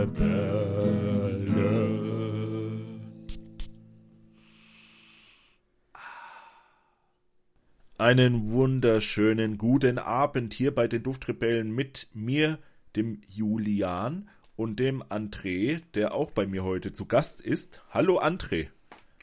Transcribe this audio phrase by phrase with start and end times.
[0.00, 1.90] Duftrebelle.
[7.98, 12.58] Einen wunderschönen guten Abend hier bei den Duftrebellen mit mir,
[12.96, 17.82] dem Julian und dem André, der auch bei mir heute zu Gast ist.
[17.90, 18.68] Hallo André.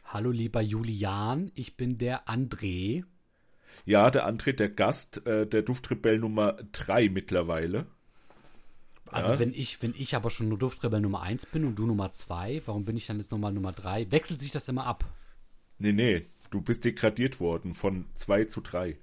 [0.06, 3.04] Hallo lieber Julian, ich bin der André.
[3.86, 7.88] Ja, der André, der Gast äh, der Duftrebell Nummer 3 mittlerweile.
[9.12, 9.40] Also Ja.
[9.40, 12.62] wenn ich, wenn ich aber schon nur Duftrebell Nummer 1 bin und du Nummer 2,
[12.66, 14.12] warum bin ich dann jetzt nochmal Nummer 3?
[14.12, 15.06] Wechselt sich das immer ab?
[15.80, 18.98] Nee, nee, du bist degradiert worden von 2 zu 3.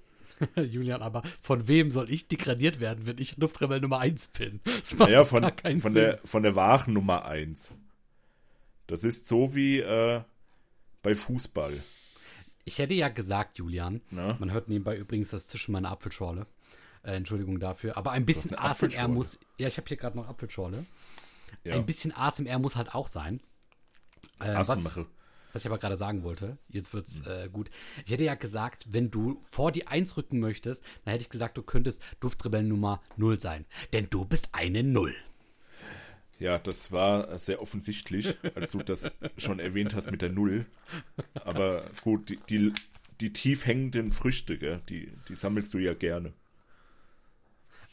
[0.56, 4.60] Julian, aber von wem soll ich degradiert werden, wenn ich Duftrebell Nummer 1 bin?
[4.80, 6.02] Das macht Naja, von, gar keinen von, Sinn.
[6.02, 7.72] der, von der wahren Nummer 1.
[8.88, 10.22] Das ist so wie äh,
[11.02, 11.72] bei Fußball.
[12.66, 14.36] Ich hätte ja gesagt, Julian, Na?
[14.40, 16.46] man hört nebenbei übrigens das Zischen meiner Apfelschorle.
[17.04, 17.96] Äh, Entschuldigung dafür.
[17.96, 19.38] Aber ein bisschen ASMR muss.
[19.58, 20.84] Ja, ich habe hier gerade noch Apfelschorle.
[21.62, 21.74] Ja.
[21.74, 23.40] Ein bisschen ASMR muss halt auch sein.
[24.40, 24.68] Äh, was,
[25.54, 27.70] was ich aber gerade sagen wollte, jetzt wird's äh, gut.
[28.04, 31.56] Ich hätte ja gesagt, wenn du vor die 1 rücken möchtest, dann hätte ich gesagt,
[31.56, 33.66] du könntest Duftrebellen Nummer 0 sein.
[33.92, 35.14] Denn du bist eine Null.
[36.40, 40.66] Ja, das war sehr offensichtlich, als du das schon erwähnt hast mit der Null.
[41.34, 42.72] Aber gut, die, die,
[43.20, 46.32] die tief hängenden Früchte, gell, die, die sammelst du ja gerne.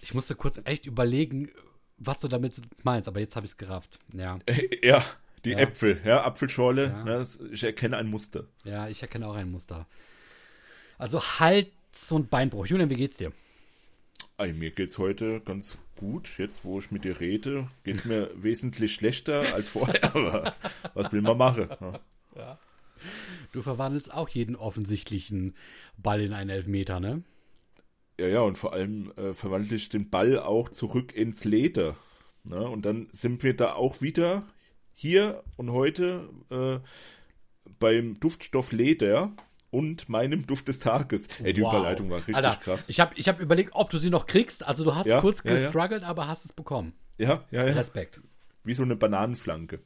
[0.02, 1.50] Ich musste kurz echt überlegen,
[1.98, 4.00] was du damit meinst, aber jetzt habe ich es gerafft.
[4.14, 4.40] Ja.
[4.84, 5.04] Ja,
[5.46, 5.60] die Ja.
[5.60, 7.04] Äpfel, ja, Apfelschorle, Ja.
[7.04, 8.46] ne, ich erkenne ein Muster.
[8.64, 9.88] Ja, ich erkenne auch ein Muster.
[10.98, 12.66] Also Hals- und Beinbruch.
[12.68, 13.32] Julian, wie geht's dir?
[14.38, 16.30] Ey, mir geht's heute ganz gut.
[16.38, 20.04] Jetzt, wo ich mit dir rede, geht's mir wesentlich schlechter als vorher.
[20.16, 20.56] Aber
[20.94, 21.70] was will man machen?
[21.80, 22.00] ne?
[23.52, 25.56] Du verwandelst auch jeden offensichtlichen
[25.98, 27.24] Ball in einen Elfmeter, ne?
[28.22, 31.96] Ja, ja, und vor allem äh, verwandle ich den Ball auch zurück ins Leder.
[32.44, 32.62] Ne?
[32.70, 34.44] Und dann sind wir da auch wieder
[34.94, 36.78] hier und heute äh,
[37.80, 39.32] beim Duftstoff Leder
[39.72, 41.30] und meinem Duft des Tages.
[41.42, 41.74] Ey, die Wow.
[41.74, 42.90] Überleitung war richtig Alter, krass.
[42.90, 44.68] Ich habe ich hab überlegt, ob du sie noch kriegst.
[44.68, 45.58] Also du hast Ja, kurz ja, ja.
[45.58, 46.94] gestruggelt, aber hast es bekommen.
[47.18, 47.74] ja, ja, ja.
[47.74, 48.22] Respekt.
[48.64, 49.80] Wie so eine Bananenflanke.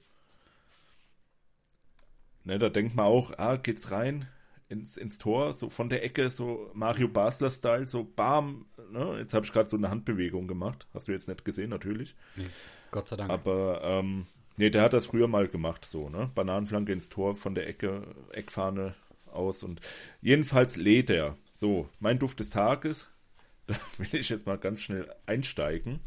[2.44, 4.28] Ne, da denkt man auch, ah, geht's rein
[4.67, 8.65] ins, ins Tor, so von der Ecke, so Mario Basler-Style, so bam.
[8.91, 9.17] Ne?
[9.19, 10.87] Jetzt habe ich gerade so eine Handbewegung gemacht.
[10.93, 12.15] Hast du jetzt nicht gesehen, natürlich.
[12.35, 12.47] Nee,
[12.91, 13.29] Gott sei Dank.
[13.29, 14.25] Aber, ähm,
[14.57, 16.31] nee, der hat das früher mal gemacht, so, ne?
[16.33, 18.95] Bananenflanke ins Tor von der Ecke, Eckfahne
[19.31, 19.81] aus und
[20.21, 21.37] jedenfalls Leder.
[21.51, 23.09] So, mein Duft des Tages,
[23.67, 25.99] da will ich jetzt mal ganz schnell einsteigen,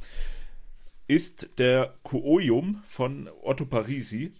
[1.07, 4.35] ist der Koojum von Otto Parisi.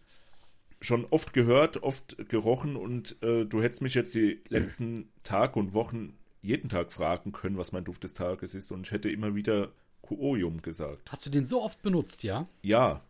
[0.81, 5.75] Schon oft gehört, oft gerochen und äh, du hättest mich jetzt die letzten Tage und
[5.75, 9.35] Wochen jeden Tag fragen können, was mein Duft des Tages ist und ich hätte immer
[9.35, 9.73] wieder
[10.03, 11.11] Koojum gesagt.
[11.11, 12.47] Hast du den so oft benutzt, ja?
[12.63, 13.03] Ja.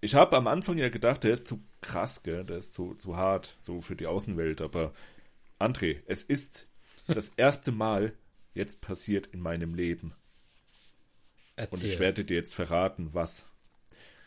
[0.00, 2.44] Ich habe am Anfang ja gedacht, der ist zu krass, gell?
[2.44, 4.60] der ist zu, zu hart, so für die Außenwelt.
[4.60, 4.92] Aber
[5.58, 6.68] André, es ist
[7.06, 8.12] das erste Mal
[8.54, 10.14] jetzt passiert in meinem Leben.
[11.56, 11.90] Und Erzähl.
[11.90, 13.46] ich werde dir jetzt verraten, was.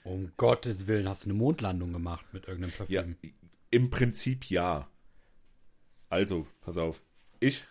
[0.03, 3.15] Um Gottes Willen, hast du eine Mondlandung gemacht mit irgendeinem Parfüm?
[3.21, 3.29] Ja,
[3.69, 4.89] im Prinzip ja.
[6.09, 7.01] Also, pass auf.
[7.39, 7.63] Ich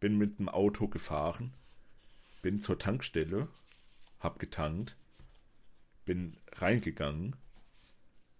[0.00, 1.52] bin mit dem Auto gefahren,
[2.42, 3.48] bin zur Tankstelle,
[4.20, 4.96] hab getankt,
[6.04, 7.36] bin reingegangen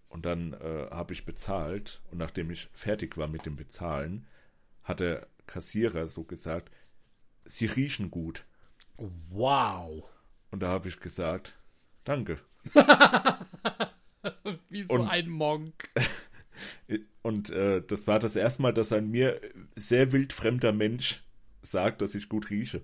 [0.09, 4.25] und dann äh, habe ich bezahlt und nachdem ich fertig war mit dem Bezahlen,
[4.83, 6.71] hat der Kassierer so gesagt,
[7.45, 8.45] Sie riechen gut.
[8.97, 10.03] Wow.
[10.51, 11.53] Und da habe ich gesagt,
[12.07, 12.39] danke.
[14.69, 15.89] Wie so Und- ein Monk.
[17.21, 19.39] Und äh, das war das erste Mal, dass ein mir
[19.75, 21.21] sehr wildfremder Mensch
[21.61, 22.81] sagt, dass ich gut rieche.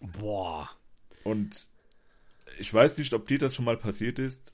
[0.00, 0.70] Boah.
[1.24, 1.66] Und
[2.58, 4.52] ich weiß nicht, ob dir das schon mal passiert ist.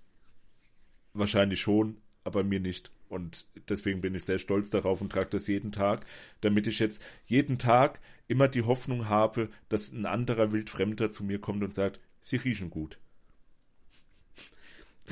[1.12, 2.90] Wahrscheinlich schon, aber mir nicht.
[3.08, 6.06] Und deswegen bin ich sehr stolz darauf und trage das jeden Tag,
[6.40, 11.38] damit ich jetzt jeden Tag immer die Hoffnung habe, dass ein anderer Wildfremder zu mir
[11.40, 12.98] kommt und sagt, sie riechen gut.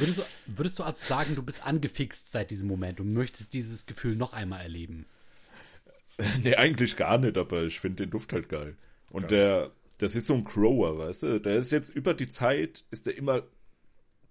[0.00, 3.86] Würdest du, würdest du also sagen, du bist angefixt seit diesem Moment und möchtest dieses
[3.86, 5.06] Gefühl noch einmal erleben?
[6.42, 8.76] nee, eigentlich gar nicht, aber ich finde den Duft halt geil.
[9.10, 11.40] Und der, das ist so ein Grower, weißt du?
[11.40, 13.42] Der ist jetzt über die Zeit, ist der immer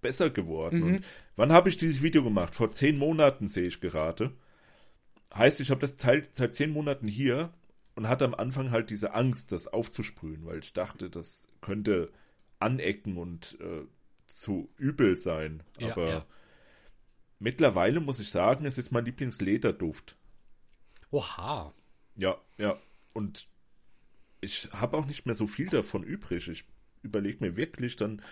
[0.00, 0.82] besser geworden.
[0.82, 1.04] Und
[1.36, 2.54] wann habe ich dieses Video gemacht?
[2.54, 4.32] Vor zehn Monaten sehe ich gerade.
[5.34, 7.52] Heißt, ich habe das Teil seit zehn Monaten hier
[7.94, 12.10] und hatte am Anfang halt diese Angst, das aufzusprühen, weil ich dachte, das könnte
[12.58, 13.84] anecken und äh,
[14.30, 15.62] zu übel sein.
[15.78, 16.26] Ja, Aber ja.
[17.38, 20.16] mittlerweile muss ich sagen, es ist mein Lieblingslederduft.
[21.10, 21.72] Oha.
[22.16, 22.78] Ja, ja.
[23.14, 23.48] Und
[24.40, 26.48] ich habe auch nicht mehr so viel davon übrig.
[26.48, 26.64] Ich
[27.02, 28.22] überlege mir wirklich dann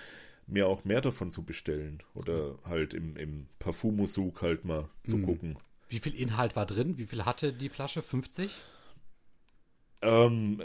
[0.47, 2.03] mir auch mehr davon zu bestellen.
[2.15, 5.25] Oder halt im, im Parfumosug halt mal zu Mhm.
[5.27, 5.59] gucken.
[5.89, 6.99] Wie viel Inhalt war drin?
[6.99, 8.03] Wie viel hatte die Flasche?
[8.03, 8.55] 50?
[10.03, 10.65] Ähm, äh,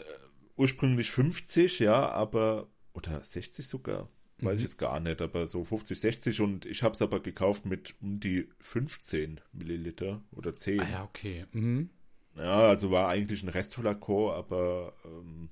[0.58, 4.10] ursprünglich 50, ja, aber, oder 60 sogar,
[4.46, 7.66] weiß ich jetzt gar nicht, aber so 50, 60 und ich habe es aber gekauft
[7.66, 10.80] mit um die 15 Milliliter oder 10.
[10.82, 11.46] Ah ja, okay.
[11.52, 11.90] Mhm.
[12.36, 15.50] Ja, also war eigentlich ein Restflakon, aber ähm,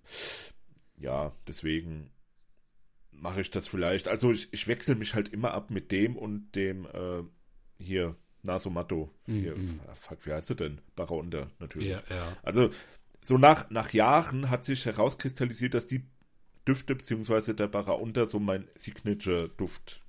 [0.97, 2.09] ja, deswegen
[3.11, 4.07] mache ich das vielleicht.
[4.07, 7.23] Also ich, ich wechsle mich halt immer ab mit dem und dem äh,
[7.77, 9.13] hier Nasomatto.
[9.27, 9.79] Hier, Mhm.
[9.93, 10.81] fuck, wie heißt er denn?
[10.95, 11.89] Barraunter, natürlich.
[11.89, 12.37] Ja, ja.
[12.41, 12.71] Also
[13.21, 16.03] so nach, nach Jahren hat sich herauskristallisiert, dass die
[16.67, 20.01] Düfte beziehungsweise der Barraunter so mein Signature-Duft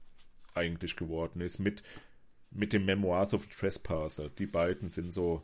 [0.55, 1.83] eigentlich geworden ist mit,
[2.51, 4.29] mit dem Memoirs of Trespasser.
[4.29, 5.43] Die beiden sind so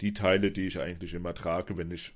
[0.00, 2.14] die Teile, die ich eigentlich immer trage, wenn ich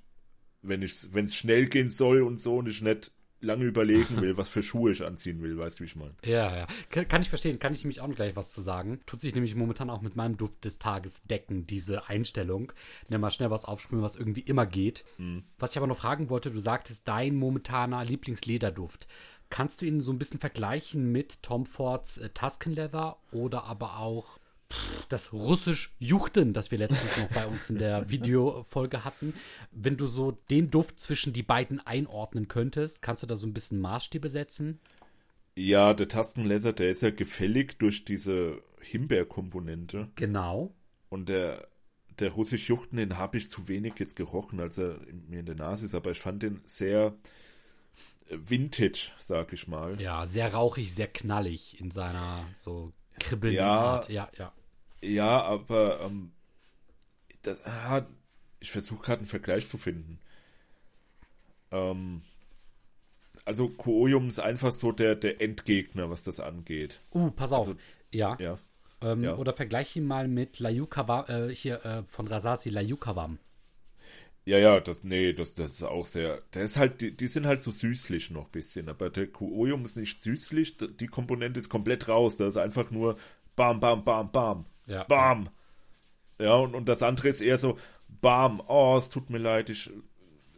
[0.63, 3.13] wenn ich wenn es schnell gehen soll und so und ich nicht
[3.45, 6.15] lange überlegen will, was für Schuhe ich anziehen will, weißt du, wie ich meine?
[6.25, 6.67] Ja, ja.
[6.91, 7.59] Kann, kann ich verstehen.
[7.59, 9.01] Kann ich nämlich auch noch gleich was zu sagen.
[9.07, 12.73] Tut sich nämlich momentan auch mit meinem Duft des Tages decken, diese Einstellung.
[13.09, 15.05] Nimm mal schnell was aufsprühen, was irgendwie immer geht.
[15.59, 19.07] Was ich aber noch fragen wollte, du sagtest, dein momentaner Lieblingslederduft.
[19.51, 23.99] Kannst du ihn so ein bisschen vergleichen mit Tom Fords äh, Tuscan Leather oder aber
[23.99, 24.39] auch
[25.09, 29.35] das russisch Juchten, das wir letztens noch bei uns in der Videofolge hatten.
[29.71, 33.55] Wenn du so den Duft zwischen die beiden einordnen könntest, kannst du da so ein
[33.55, 34.81] bisschen Maßstäbe setzen?
[35.57, 40.09] Ja, der Tastenleather, der ist ja gefällig durch diese Himbeerkomponente.
[40.17, 40.75] Genau.
[41.09, 41.69] Und der,
[42.19, 44.99] der russisch Juchten, den habe ich zu wenig jetzt gerochen, als er
[45.29, 47.15] mir in der Nase ist, aber ich fand den sehr
[48.29, 50.01] äh, vintage, sag ich mal.
[50.01, 53.73] Ja, sehr rauchig, sehr knallig in seiner so kribbelnden Ja.
[53.73, 54.09] Art.
[54.09, 54.53] Ja, ja.
[55.05, 56.33] Ja, aber ähm,
[57.43, 58.07] das, ah,
[58.61, 60.19] ich versuche gerade einen Vergleich zu finden.
[61.71, 62.23] Ähm,
[63.45, 67.01] also Koolium ist einfach so der, der Endgegner, was das angeht.
[67.13, 67.69] Uh, pass auf.
[67.69, 67.81] Also,
[68.13, 68.37] ja.
[68.41, 68.59] Ja.
[69.03, 69.37] Ähm, ja.
[69.37, 73.39] Oder vergleich ihn mal mit Layukawa, äh, hier äh, von Rasasi Layukavam.
[74.47, 77.47] Ja, ja, das, nee, das, das ist auch sehr, der ist halt, die, die sind
[77.47, 81.71] halt so süßlich noch ein bisschen, aber der Kuoium ist nicht süßlich, die Komponente ist
[81.71, 83.17] komplett raus, da ist einfach nur
[83.57, 85.05] bam, bam, bam, bam, Ja.
[85.05, 85.49] bam.
[86.39, 87.79] Ja, und, und das andere ist eher so
[88.21, 89.91] bam, oh, es tut mir leid, ich,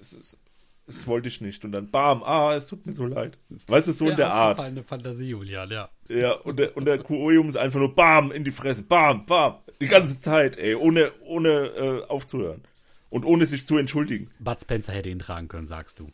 [0.01, 0.39] es, es,
[0.87, 3.39] es wollte ich nicht, und dann bam, ah, es tut mir so leid.
[3.67, 4.61] Weißt du, so in der Art.
[4.61, 5.89] Eine Fantasie, Julian, ja.
[6.09, 9.57] Ja, und der, und der Kuoium ist einfach nur bam, in die Fresse, bam, bam,
[9.81, 12.63] die ganze Zeit, ey, ohne, ohne äh, aufzuhören.
[13.11, 14.31] Und ohne sich zu entschuldigen.
[14.41, 16.11] Bud Spencer hätte ihn tragen können, sagst du.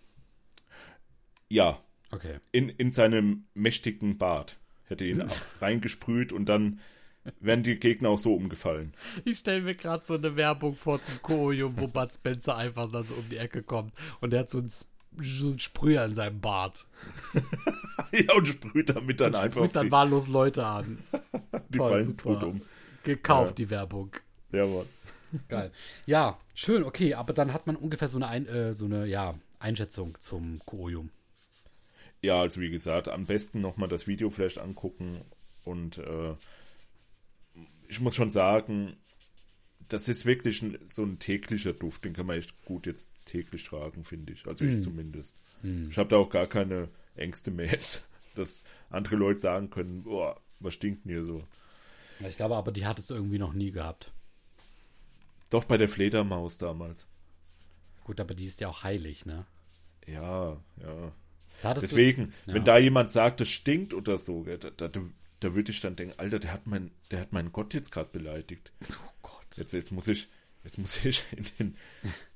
[1.48, 1.78] Ja,
[2.10, 2.38] Okay.
[2.52, 4.58] in, in seinem mächtigen Bart.
[4.86, 6.80] Hätte ihn auch reingesprüht und dann
[7.40, 8.92] wären die Gegner auch so umgefallen.
[9.24, 13.04] Ich stelle mir gerade so eine Werbung vor zum Koium, wo Bud Spencer einfach dann
[13.04, 16.40] so um die Ecke kommt und er hat so einen, so einen Sprüher in seinem
[16.40, 16.86] Bart.
[18.12, 20.98] ja, und sprüht damit dann Und einfach sprüht dann wahllos Leute an.
[21.69, 22.22] die toll, fallen super.
[22.22, 22.62] tot um.
[23.04, 23.64] Gekauft, Ja.
[23.64, 24.10] die Werbung.
[24.52, 24.86] Ja, Mann.
[25.48, 25.72] Geil.
[26.06, 29.34] Ja, schön, okay, aber dann hat man ungefähr so eine, Ein äh, so eine ja,
[29.58, 31.10] Einschätzung zum Koium.
[32.20, 35.22] Ja, also wie gesagt, am besten nochmal das Video vielleicht angucken
[35.64, 36.34] und äh,
[37.92, 38.96] ich muss schon sagen,
[39.88, 43.64] das ist wirklich ein, so ein täglicher Duft, den kann man echt gut jetzt täglich
[43.64, 44.46] tragen, finde ich.
[44.46, 44.80] Also ich Mm.
[44.80, 45.38] zumindest.
[45.90, 50.40] Ich habe da auch gar keine Ängste mehr jetzt, dass andere Leute sagen können, boah,
[50.58, 51.44] was stinkt denn hier so?
[52.26, 54.10] Ich glaube aber, die hattest du irgendwie noch nie gehabt.
[55.50, 57.06] Doch bei der Fledermaus damals.
[58.05, 59.44] Gut, aber die ist ja auch heilig, ne?
[60.06, 61.12] Ja, ja.
[61.74, 62.55] Deswegen, ja.
[62.55, 65.00] wenn da jemand sagt, das stinkt oder so, da, da,
[65.43, 68.11] da würde ich dann denken, Alter, der hat, mein, der hat meinen Gott jetzt gerade
[68.11, 68.72] beleidigt.
[68.91, 69.56] Oh Gott.
[69.56, 70.29] Jetzt, jetzt muss ich,
[70.65, 71.77] jetzt muss ich in den,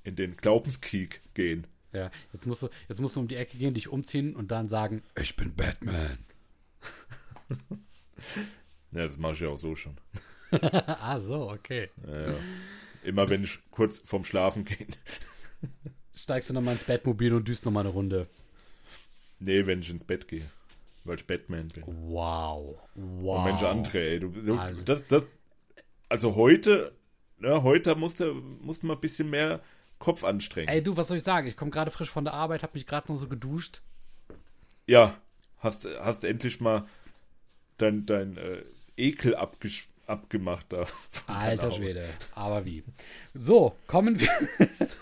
[0.03, 1.67] in den Glaubenskrieg gehen.
[1.93, 4.69] Ja, jetzt musst, du, jetzt musst du um die Ecke gehen, dich umziehen und dann
[4.69, 6.19] sagen, ich bin Batman.
[8.93, 9.97] Ja, das mache ich ja auch so schon.
[10.63, 11.91] ah, so, okay.
[12.07, 12.39] Ja, ja.
[13.05, 14.87] Immer wenn ich kurz vorm Schlafen gehe.
[16.15, 18.27] Steigst du nochmal ins Bettmobil und düst nochmal eine Runde.
[19.39, 20.51] Nee, wenn ich ins Bett gehe.
[21.07, 21.85] Weil ich Batman bin.
[21.87, 22.79] Wow.
[22.95, 23.39] Wow.
[23.39, 24.83] Oh Mensch, André, ey, du, du, Alter.
[24.83, 25.27] das, das,
[26.09, 26.93] also heute,
[27.39, 29.61] ne, heute musste, musste man ein bisschen mehr
[29.99, 30.69] Kopf anstrengen.
[30.69, 31.47] Ey, du, was soll ich sagen?
[31.47, 33.83] Ich komme gerade frisch von der Arbeit, habe mich gerade noch so geduscht.
[34.87, 35.17] Ja,
[35.59, 36.87] hast, hast endlich mal
[37.79, 38.63] dein, dein äh,
[38.97, 40.87] Ekel abgesch abgemacht da.
[41.27, 41.73] Alter.
[41.73, 42.85] Schwede, aber wie.
[43.35, 44.31] So, kommen wir.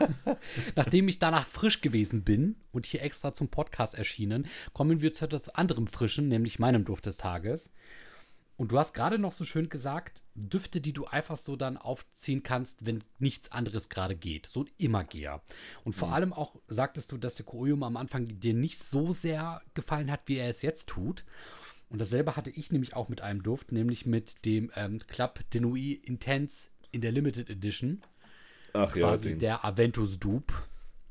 [0.77, 5.25] Nachdem ich danach frisch gewesen bin und hier extra zum Podcast erschienen, kommen wir zu
[5.25, 7.73] etwas anderem Frischen, nämlich meinem Duft des Tages.
[8.57, 12.45] Und du hast gerade noch so schön gesagt, Düfte, die du einfach so dann aufziehen
[12.45, 14.47] kannst, wenn nichts anderes gerade geht.
[14.47, 15.43] So ein Immergeher.
[15.83, 19.61] Und vor allem auch sagtest du, dass der Koium am Anfang dir nicht so sehr
[19.75, 21.25] gefallen hat, wie er es jetzt tut.
[21.88, 25.61] Und dasselbe hatte ich nämlich auch mit einem Duft, nämlich mit dem ähm, Club de
[25.61, 28.00] Nuit Intense in der Limited Edition.
[28.73, 29.38] Ach quasi ja, den.
[29.38, 30.55] der Aventus Dupe.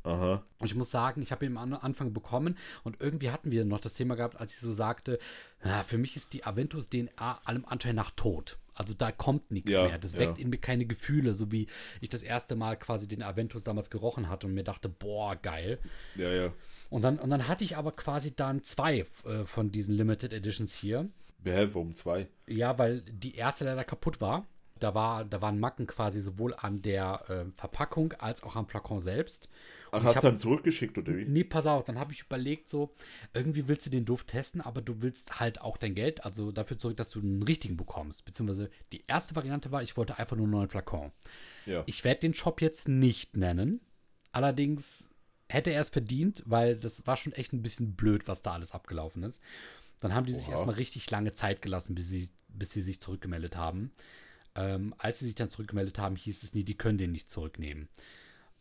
[0.04, 0.44] Aha.
[0.58, 3.80] Und ich muss sagen, ich habe ihn am Anfang bekommen und irgendwie hatten wir noch
[3.80, 5.18] das Thema gehabt, als ich so sagte,
[5.64, 8.58] na, für mich ist die Aventus DNA allem Anschein nach tot.
[8.76, 9.98] Also da kommt nichts Ja, mehr.
[9.98, 10.20] Das ja.
[10.20, 11.68] weckt in mir keine Gefühle, so wie
[12.02, 15.80] ich das erste Mal quasi den Aventus damals gerochen hatte und mir dachte, boah, geil.
[16.16, 16.54] Ja, ja.
[16.94, 20.76] Und dann, und dann hatte ich aber quasi dann zwei äh, von diesen Limited Editions
[20.76, 21.10] hier.
[21.44, 22.28] Hä, warum zwei?
[22.48, 24.46] Ja, weil die erste leider kaputt war.
[24.80, 29.02] Da, war, da waren Macken quasi sowohl an der äh, Verpackung als auch am Flakon
[29.02, 29.50] selbst.
[29.88, 31.26] Ach, Und ich hast hab- du dann zurückgeschickt oder wie?
[31.26, 32.92] Nee, pass auf, dann habe ich überlegt, so,
[33.34, 36.78] irgendwie willst du den Duft testen, aber du willst halt auch dein Geld, also dafür
[36.78, 38.24] zurück, dass du einen richtigen bekommst.
[38.26, 41.12] Beziehungsweise die erste Variante war, ich wollte einfach nur einen neuen Flakon.
[41.66, 41.82] Ja.
[41.88, 43.80] Ich werde den Shop jetzt nicht nennen.
[44.32, 45.10] Allerdings
[45.54, 48.72] hätte er es verdient, weil das war schon echt ein bisschen blöd, was da alles
[48.72, 49.40] abgelaufen ist.
[50.00, 50.54] Dann haben die sich Oha.
[50.54, 53.92] erstmal richtig lange Zeit gelassen, bis sie, bis sie sich zurückgemeldet haben.
[54.56, 57.88] Ähm, als sie sich dann zurückgemeldet haben, hieß es nie, die können den nicht zurücknehmen.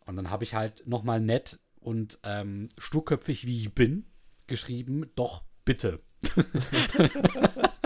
[0.07, 4.05] Und dann habe ich halt nochmal nett und ähm, sturköpfig, wie ich bin,
[4.47, 6.01] geschrieben, doch, bitte.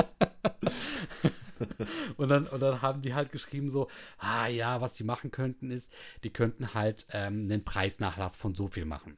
[2.16, 5.70] und, dann, und dann haben die halt geschrieben so, ah ja, was die machen könnten
[5.70, 5.92] ist,
[6.24, 9.16] die könnten halt ähm, einen Preisnachlass von so viel machen.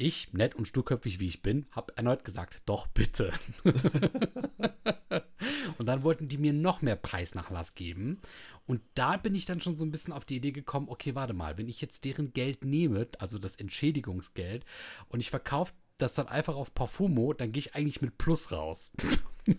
[0.00, 3.32] Ich, nett und sturköpfig wie ich bin, habe erneut gesagt, doch bitte.
[5.78, 8.20] und dann wollten die mir noch mehr Preisnachlass geben.
[8.66, 11.32] Und da bin ich dann schon so ein bisschen auf die Idee gekommen, okay, warte
[11.32, 14.64] mal, wenn ich jetzt deren Geld nehme, also das Entschädigungsgeld,
[15.08, 18.92] und ich verkaufe das dann einfach auf Parfumo, dann gehe ich eigentlich mit Plus raus.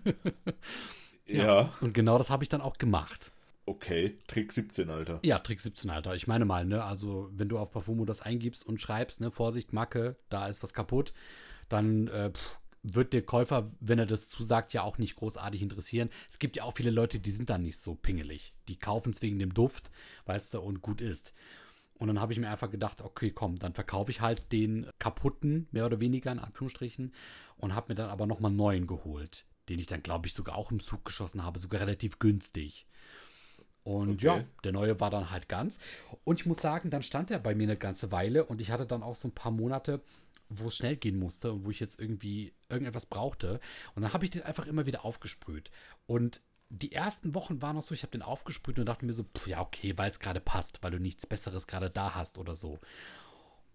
[1.30, 1.74] Ja.
[1.82, 3.32] Und genau das habe ich dann auch gemacht.
[3.66, 4.18] Okay.
[4.28, 5.20] Trick 17, Alter.
[5.24, 6.16] Ja, Trick 17, Alter.
[6.16, 9.74] Ich meine mal, ne, also wenn du auf Parfumo das eingibst und schreibst, ne, Vorsicht,
[9.74, 11.14] Macke, da ist was kaputt,
[11.70, 16.10] dann äh, pff, wird der Käufer, wenn er das zusagt, ja auch nicht großartig interessieren.
[16.32, 18.54] Es gibt ja auch viele Leute, die sind da nicht so pingelig.
[18.68, 19.92] Die kaufen es wegen dem Duft,
[20.26, 21.34] weißt du, und gut ist.
[22.00, 25.68] Und dann habe ich mir einfach gedacht, okay, komm, dann verkaufe ich halt den kaputten,
[25.72, 27.14] mehr oder weniger in Anführungsstrichen,
[27.58, 30.56] und habe mir dann aber nochmal einen neuen geholt, den ich dann, glaube ich, sogar
[30.56, 32.86] auch im Zug geschossen habe, sogar relativ günstig.
[33.84, 34.26] Und Okay.
[34.26, 35.80] ja, der neue war dann halt ganz.
[36.24, 38.86] Und ich muss sagen, dann stand er bei mir eine ganze Weile und ich hatte
[38.86, 40.02] dann auch so ein paar Monate,
[40.50, 43.60] wo es schnell gehen musste und wo ich jetzt irgendwie irgendetwas brauchte.
[43.96, 45.72] Und dann habe ich den einfach immer wieder aufgesprüht.
[46.08, 49.24] Und die ersten Wochen waren noch so, ich habe den aufgesprüht und dachte mir so,
[49.24, 52.56] pf, ja, okay, weil es gerade passt, weil du nichts Besseres gerade da hast oder
[52.56, 52.80] so.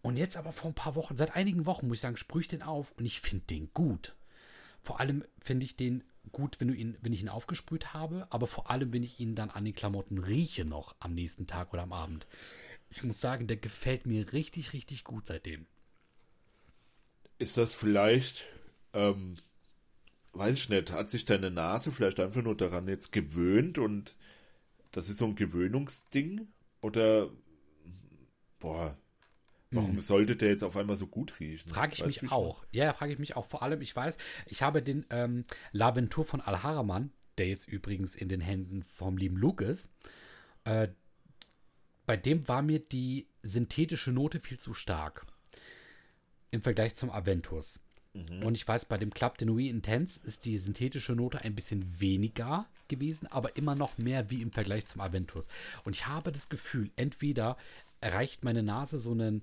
[0.03, 2.49] Und jetzt aber vor ein paar Wochen, seit einigen Wochen, muss ich sagen, sprühe ich
[2.49, 4.15] den auf und ich finde den gut.
[4.85, 8.47] Vor allem finde ich den gut, wenn, du ihn, wenn ich ihn aufgesprüht habe, aber
[8.47, 11.83] vor allem, wenn ich ihn dann an den Klamotten rieche noch am nächsten Tag oder
[11.83, 12.27] am Abend.
[12.91, 15.67] Ich muss sagen, der gefällt mir richtig, richtig gut seitdem.
[17.39, 18.45] Ist das vielleicht,
[18.93, 19.37] ähm,
[20.35, 24.15] weiß ich nicht, hat sich deine Nase vielleicht einfach nur daran jetzt gewöhnt und
[24.93, 26.47] das ist so ein Gewöhnungsding?
[26.83, 27.31] Oder,
[28.59, 28.97] boah,
[29.77, 31.69] warum sollte der jetzt auf einmal so gut riechen?
[31.69, 32.65] Frage ich Weißt mich auch.
[32.71, 33.47] Ja, frage ich mich auch.
[33.47, 34.17] Vor allem, ich weiß,
[34.47, 39.37] ich habe den ähm, Laventur von Al-Haraman, der jetzt übrigens in den Händen vom lieben
[39.37, 39.91] Luke ist,
[40.65, 40.89] äh,
[42.07, 45.27] bei dem war mir die synthetische Note viel zu stark.
[46.51, 47.81] Im Vergleich zum Aventus.
[48.15, 52.01] Und ich weiß, bei dem Club de Nuit Intense ist die synthetische Note ein bisschen
[52.01, 55.49] weniger gewesen, aber immer noch mehr wie im Vergleich zum Aventus.
[55.83, 57.57] Und ich habe das Gefühl, entweder
[58.01, 59.43] erreicht meine Nase so einen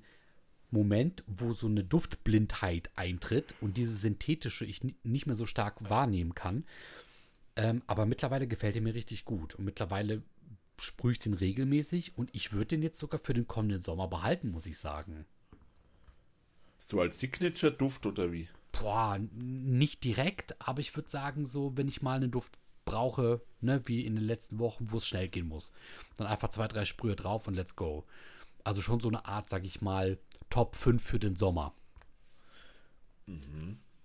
[0.71, 5.89] Moment, wo so eine Duftblindheit eintritt und diese synthetische ich ni- nicht mehr so stark
[5.89, 6.65] wahrnehmen kann.
[7.55, 9.55] Ähm, aber mittlerweile gefällt er mir richtig gut.
[9.55, 10.23] Und mittlerweile
[10.79, 14.51] sprühe ich den regelmäßig und ich würde den jetzt sogar für den kommenden Sommer behalten,
[14.51, 15.25] muss ich sagen.
[16.77, 18.47] Hast du als Signature-Duft oder wie?
[18.71, 23.81] Boah, nicht direkt, aber ich würde sagen, so, wenn ich mal einen Duft brauche, ne,
[23.85, 25.73] wie in den letzten Wochen, wo es schnell gehen muss,
[26.15, 28.05] dann einfach zwei, drei Sprühe drauf und let's go.
[28.63, 30.17] Also schon so eine Art, sag ich mal,
[30.49, 31.73] Top 5 für den Sommer.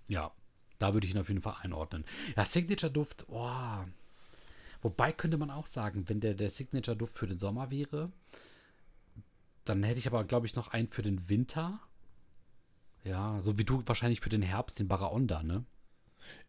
[0.07, 0.33] Ja,
[0.79, 2.05] da würde ich ihn auf jeden Fall einordnen.
[2.37, 3.89] Ja, Signature-Duft, boah.
[4.83, 8.13] Wobei könnte man auch sagen, wenn der, der Signature-Duft für den Sommer wäre,
[9.65, 11.81] dann hätte ich aber, glaube ich, noch einen für den Winter.
[13.03, 15.65] Ja, so wie du wahrscheinlich für den Herbst, den Baraonda, ne?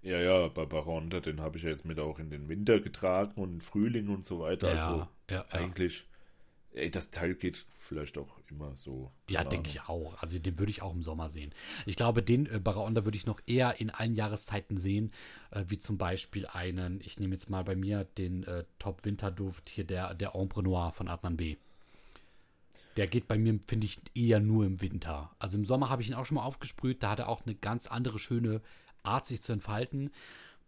[0.01, 3.39] Ja, ja, bei Baronda, den habe ich ja jetzt mit auch in den Winter getragen
[3.41, 4.73] und im Frühling und so weiter.
[4.73, 5.45] Ja, also ja.
[5.49, 6.07] eigentlich,
[6.77, 9.11] ey, das Teil geht vielleicht auch immer so.
[9.29, 9.71] Ja, denke Ahnung.
[9.71, 10.21] ich auch.
[10.21, 11.53] Also den würde ich auch im Sommer sehen.
[11.85, 15.11] Ich glaube, den äh, Baraonda würde ich noch eher in allen Jahreszeiten sehen,
[15.51, 19.85] äh, wie zum Beispiel einen, ich nehme jetzt mal bei mir den äh, Top-Winterduft hier,
[19.85, 21.55] der, der Ombre Noir von Adnan B.
[22.97, 25.31] Der geht bei mir, finde ich, eher nur im Winter.
[25.39, 27.03] Also im Sommer habe ich ihn auch schon mal aufgesprüht.
[27.03, 28.61] Da hat er auch eine ganz andere schöne
[29.03, 30.11] Art, sich zu entfalten.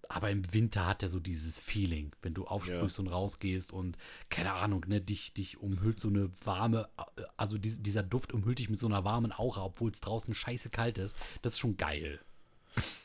[0.07, 3.03] Aber im Winter hat er so dieses Feeling, wenn du aufsprühst ja.
[3.03, 3.97] und rausgehst und
[4.29, 6.89] keine Ahnung, ne, dich, dich umhüllt so eine warme,
[7.37, 10.69] also die, dieser Duft umhüllt dich mit so einer warmen Aura, obwohl es draußen scheiße
[10.69, 11.15] kalt ist.
[11.41, 12.19] Das ist schon geil.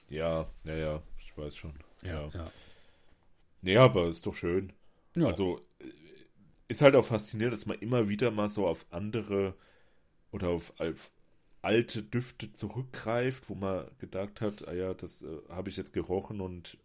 [0.09, 1.75] Ja, ja, ja, ich weiß schon.
[2.03, 2.29] Ja, ja.
[2.29, 2.45] ja.
[3.63, 4.73] Nee, aber ist doch schön.
[5.15, 5.27] Ja.
[5.27, 5.61] Also
[6.69, 9.55] ist halt auch faszinierend, dass man immer wieder mal so auf andere
[10.33, 11.11] oder auf, auf
[11.63, 16.41] alte Düfte zurückgreift, wo man gedacht hat, ah ja, das äh, habe ich jetzt gerochen
[16.41, 16.77] und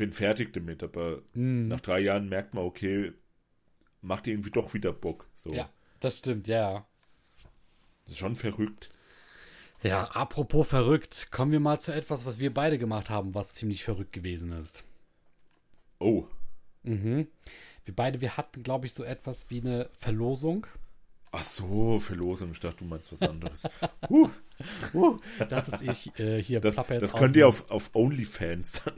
[0.00, 0.82] bin fertig damit.
[0.82, 1.68] Aber mm.
[1.68, 3.12] nach drei Jahren merkt man, okay,
[4.00, 5.28] macht irgendwie doch wieder Bock.
[5.36, 5.52] So.
[5.52, 5.68] Ja,
[6.00, 6.86] das stimmt, ja.
[8.04, 8.88] Das ist schon verrückt.
[9.82, 13.84] Ja, apropos verrückt, kommen wir mal zu etwas, was wir beide gemacht haben, was ziemlich
[13.84, 14.84] verrückt gewesen ist.
[15.98, 16.26] Oh.
[16.82, 17.28] Mhm.
[17.84, 20.66] Wir beide, wir hatten, glaube ich, so etwas wie eine Verlosung.
[21.32, 22.52] Ach so, Verlosung.
[22.52, 23.64] Ich dachte, du meinst was anderes.
[24.08, 24.28] uh.
[24.92, 25.18] Uh,
[25.48, 28.82] da ist ich äh, hier Das, das könnt ihr auf, auf OnlyFans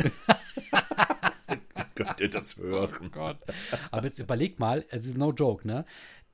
[1.95, 2.91] könnt ihr das hören.
[3.05, 3.39] Oh Gott.
[3.91, 5.85] Aber jetzt überleg mal, es ist no joke, ne?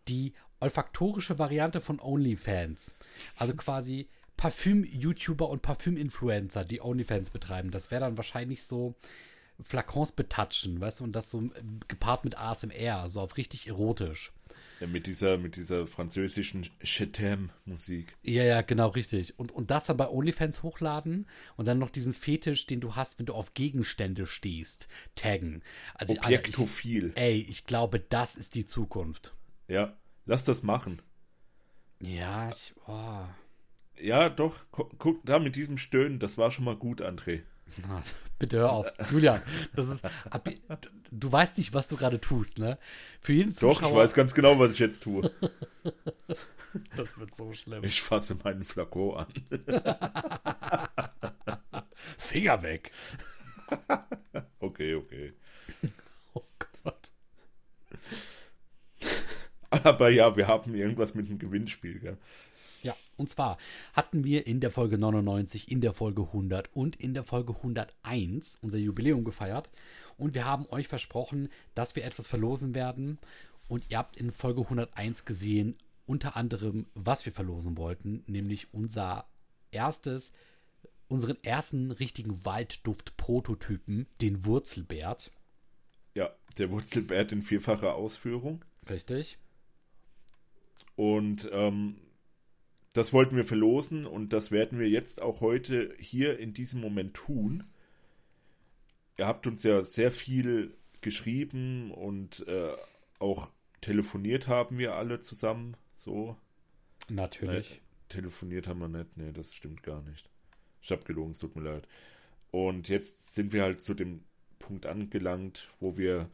[0.07, 2.97] Die olfaktorische Variante von OnlyFans.
[3.37, 7.71] Also quasi Parfüm-YouTuber und Parfüm-Influencer, die OnlyFans betreiben.
[7.71, 8.95] Das wäre dann wahrscheinlich so
[9.63, 11.51] Flakons betatschen, weißt du, und das so äh,
[11.89, 14.33] gepaart mit ASMR, so auf richtig erotisch.
[14.81, 18.17] Ja, mit dieser, mit dieser französischen Chetem-Musik.
[18.23, 19.39] Ja, ja, genau, richtig.
[19.39, 23.19] Und, und das dann bei OnlyFans hochladen und dann noch diesen Fetisch, den du hast,
[23.19, 25.63] wenn du auf Gegenstände stehst, taggen.
[25.95, 27.09] Also, Objektophil.
[27.09, 29.35] Ich, ey, ich glaube, das ist die Zukunft.
[29.67, 31.03] Ja, lass das machen.
[32.01, 33.25] Ja, ich, oh.
[34.01, 37.43] Ja, doch, guck da mit diesem Stöhnen, das war schon mal gut, André.
[38.39, 38.87] Bitte hör auf.
[39.11, 39.43] Julian,
[39.75, 40.03] das ist.
[41.11, 42.79] Du weißt nicht, was du gerade tust, ne?
[43.21, 43.81] Für jeden Zuschauer.
[43.81, 45.31] Doch, ich weiß ganz genau, was ich jetzt tue.
[46.97, 47.83] das wird so schlimm.
[47.85, 49.27] Ich fasse meinen Flakon an.
[52.19, 52.93] Finger weg.
[54.61, 55.33] okay, okay.
[56.35, 56.45] Oh
[56.85, 57.11] Gott.
[59.71, 62.19] Aber ja, wir haben irgendwas mit dem Gewinnspiel, gell?
[63.19, 63.59] Und zwar
[63.93, 68.59] hatten wir in der Folge 99, in der Folge 100 und in der Folge 101
[68.63, 69.71] unser Jubiläum gefeiert.
[70.17, 73.19] Und wir haben euch versprochen, dass wir etwas verlosen werden.
[73.67, 75.77] Und ihr habt in Folge 101 gesehen,
[76.07, 79.27] unter anderem, was wir verlosen wollten, nämlich unser
[79.73, 80.33] erstes,
[81.09, 85.33] unseren ersten richtigen Waldduft-Prototypen, den Wurzelbärt.
[86.15, 88.65] Ja, der Wurzelbärt in vierfacher Ausführung.
[88.89, 89.39] Richtig.
[90.97, 91.97] Und ähm,
[92.99, 97.15] das wollten wir verlosen und das werden wir jetzt auch heute hier in diesem Moment
[97.15, 97.63] tun.
[99.17, 102.73] Ihr habt uns ja sehr viel geschrieben und äh,
[103.21, 105.77] auch telefoniert haben wir alle zusammen.
[105.95, 106.37] So.
[107.09, 107.71] Natürlich.
[107.71, 109.17] Nein, telefoniert haben wir nicht.
[109.17, 110.29] Nee, das stimmt gar nicht.
[110.83, 111.87] Ich hab gelogen, es tut mir leid.
[112.51, 114.25] Und jetzt sind wir halt zu dem
[114.59, 116.31] Punkt angelangt, wo wir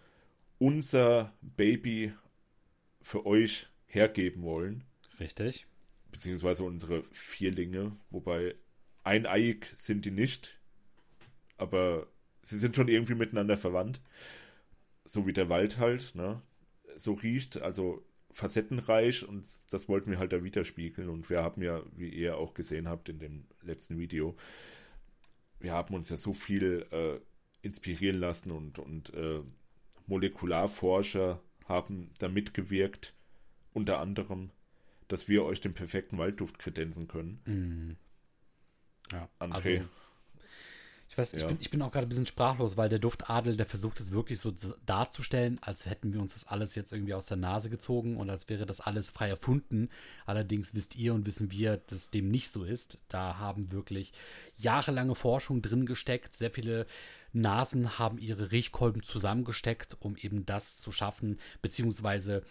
[0.58, 2.14] unser Baby
[3.02, 4.84] für euch hergeben wollen.
[5.20, 5.66] Richtig
[6.14, 8.54] beziehungsweise unsere Vierlinge, wobei
[9.02, 10.60] eineiig sind die nicht,
[11.56, 12.06] aber
[12.40, 14.00] sie sind schon irgendwie miteinander verwandt.
[15.04, 16.40] So wie der Wald halt, ne?
[16.94, 21.82] So riecht, also facettenreich und das wollten wir halt da widerspiegeln und wir haben ja,
[21.96, 24.36] wie ihr auch gesehen habt in dem letzten Video,
[25.58, 27.18] wir haben uns ja so viel äh,
[27.66, 29.40] inspirieren lassen und, und äh,
[30.06, 33.14] Molekularforscher haben da mitgewirkt,
[33.72, 34.50] unter anderem
[35.08, 37.40] dass wir euch den perfekten Waldduft kredenzen können.
[37.44, 39.12] Mm.
[39.12, 39.54] Ja, André.
[39.54, 39.88] Also,
[41.14, 41.38] ich weiß, ja.
[41.38, 44.10] ich, bin, ich bin auch gerade ein bisschen sprachlos, weil der Duftadel, der versucht es
[44.10, 44.52] wirklich so
[44.84, 48.48] darzustellen, als hätten wir uns das alles jetzt irgendwie aus der Nase gezogen und als
[48.48, 49.90] wäre das alles frei erfunden.
[50.26, 52.98] Allerdings wisst ihr und wissen wir, dass dem nicht so ist.
[53.06, 54.12] Da haben wirklich
[54.56, 56.34] jahrelange Forschung drin gesteckt.
[56.34, 56.84] Sehr viele
[57.32, 62.42] Nasen haben ihre Riechkolben zusammengesteckt, um eben das zu schaffen, beziehungsweise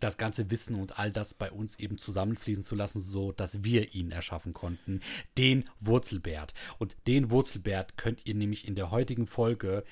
[0.00, 3.94] das ganze Wissen und all das bei uns eben zusammenfließen zu lassen, so dass wir
[3.94, 5.00] ihn erschaffen konnten.
[5.38, 6.54] Den Wurzelbärt.
[6.78, 9.84] Und den Wurzelbärt könnt ihr nämlich in der heutigen Folge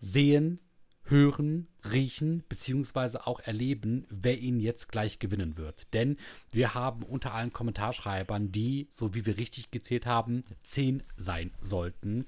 [0.00, 0.58] sehen,
[1.04, 5.92] hören, riechen, beziehungsweise auch erleben, wer ihn jetzt gleich gewinnen wird.
[5.94, 6.16] Denn
[6.52, 12.26] wir haben unter allen Kommentarschreibern, die, so wie wir richtig gezählt haben, zehn sein sollten,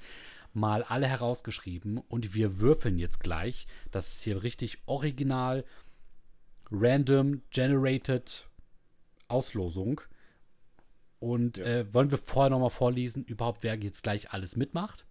[0.53, 3.67] mal alle herausgeschrieben und wir würfeln jetzt gleich.
[3.91, 5.65] Das ist hier richtig original
[6.81, 8.49] Random Generated
[9.29, 10.01] Auslosung.
[11.19, 11.65] Und ja.
[11.65, 15.07] äh, wollen wir vorher nochmal vorlesen, überhaupt wer jetzt gleich alles mitmacht?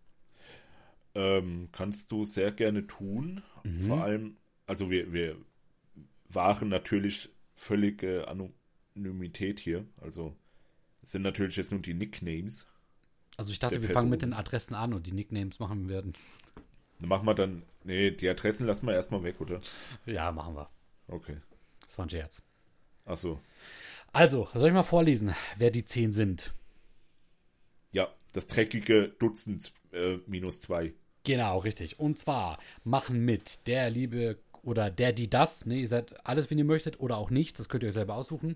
[1.15, 3.41] Ähm, kannst du sehr gerne tun.
[3.63, 3.87] Mhm.
[3.87, 5.37] Vor allem, also wir, wir
[6.29, 9.85] wahren natürlich völlige Anonymität hier.
[10.01, 10.35] Also
[11.01, 12.67] es sind natürlich jetzt nur die Nicknames.
[13.37, 14.31] Also ich dachte, wir fangen mit Person.
[14.31, 16.13] den Adressen an und die Nicknames machen wir werden.
[16.99, 17.63] Dann machen wir dann.
[17.83, 19.59] Nee, die Adressen lassen wir erstmal weg, oder?
[20.05, 20.69] Ja, machen wir.
[21.07, 21.37] Okay.
[21.93, 22.41] Das war ein Scherz.
[23.05, 23.39] Achso.
[24.13, 26.51] Also, soll ich mal vorlesen, wer die zehn sind?
[27.91, 30.95] Ja, das dreckige Dutzend äh, minus zwei.
[31.23, 31.99] Genau, richtig.
[31.99, 36.57] Und zwar machen mit der liebe oder der, die das, ne, ihr seid alles, wenn
[36.57, 38.55] ihr möchtet, oder auch nicht, das könnt ihr euch selber aussuchen.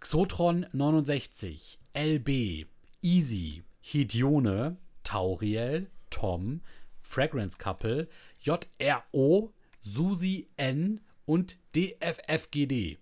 [0.00, 2.66] Xotron 69, LB,
[3.02, 6.62] Easy, Hidione, Tauriel, Tom,
[7.02, 8.08] Fragrance Couple,
[8.40, 12.96] JRO, Susi N und DFFGD.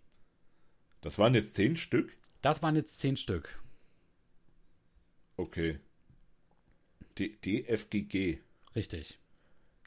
[1.01, 2.13] Das waren jetzt zehn Stück?
[2.43, 3.63] Das waren jetzt zehn Stück.
[5.37, 5.79] Okay.
[7.19, 8.41] D DFGG.
[8.75, 9.21] Richtig.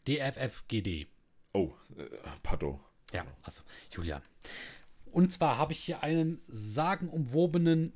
[0.08, 1.08] DFFGD.
[1.52, 2.06] Oh, äh,
[2.42, 2.80] pardon.
[3.12, 4.22] Ja, also Julian.
[5.12, 7.92] Und zwar habe ich hier einen sagenumwobenen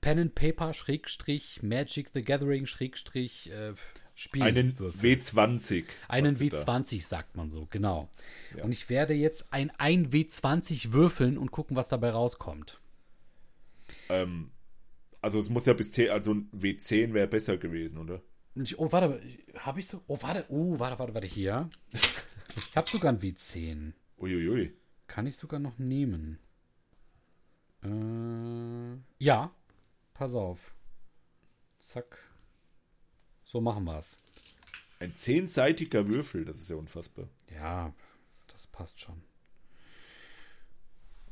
[0.00, 3.74] Pen and Paper Schrägstrich Magic the Gathering Schrägstrich äh,
[4.14, 4.42] Spiel.
[4.42, 5.84] Einen W20.
[6.08, 6.58] einen hast du da.
[6.58, 8.10] W20 sagt man so, genau.
[8.56, 8.64] Ja.
[8.64, 12.78] Und ich werde jetzt ein, ein W20 würfeln und gucken, was dabei rauskommt.
[14.08, 14.50] Ähm,
[15.20, 18.20] also es muss ja bis T, also ein W10 wäre besser gewesen, oder?
[18.54, 19.22] Ich, oh, warte,
[19.58, 20.02] habe ich so.
[20.06, 21.70] Oh, warte, oh, warte, warte, warte, hier.
[22.54, 23.94] Ich habe sogar ein W10.
[24.18, 24.74] Uiuiui.
[25.06, 26.38] Kann ich sogar noch nehmen.
[27.82, 29.50] Äh, ja,
[30.12, 30.74] pass auf.
[31.78, 32.18] Zack.
[33.52, 34.16] So machen wir's.
[34.98, 37.28] Ein zehnseitiger Würfel, das ist ja unfassbar.
[37.54, 37.92] Ja,
[38.46, 39.20] das passt schon.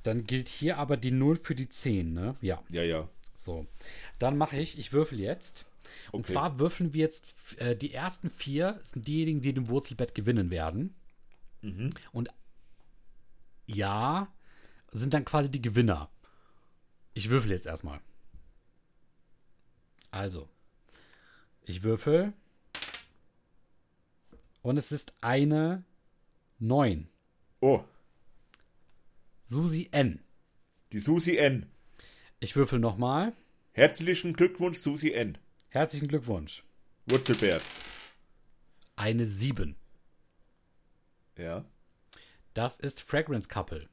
[0.02, 2.36] Dann gilt hier aber die 0 für die 10, ne?
[2.42, 3.08] Ja, Ja, ja.
[3.34, 3.66] so.
[4.18, 5.64] Dann mache ich, ich würfel jetzt.
[6.12, 6.34] Und Okay.
[6.34, 10.94] zwar würfeln wir jetzt äh, die ersten vier, sind diejenigen, die dem Wurzelbett gewinnen werden.
[11.62, 11.94] Mhm.
[12.12, 12.28] Und
[13.66, 14.30] ja,
[14.92, 16.10] sind dann quasi die Gewinner.
[17.14, 18.00] Ich würfel jetzt erstmal.
[20.10, 20.50] Also,
[21.70, 22.32] ich würfel.
[24.62, 25.84] Und es ist eine
[26.58, 27.08] 9.
[27.60, 27.82] Oh,
[29.44, 30.20] Susi N.
[30.92, 31.66] die Susi N.
[32.40, 33.32] Ich würfel nochmal.
[33.72, 35.38] Herzlichen Glückwunsch, Susi N.
[35.68, 36.62] Herzlichen Glückwunsch.
[37.06, 37.62] Wurzelbert.
[38.96, 39.76] Eine 7.
[41.38, 41.64] Ja.
[42.52, 43.88] Das ist Fragrance Couple.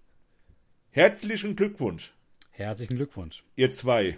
[0.90, 2.14] Herzlichen Glückwunsch,
[2.52, 3.44] Herzlichen Glückwunsch.
[3.56, 4.18] ihr zwei.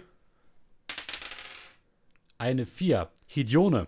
[2.40, 3.10] Eine 4.
[3.26, 3.86] Hidione.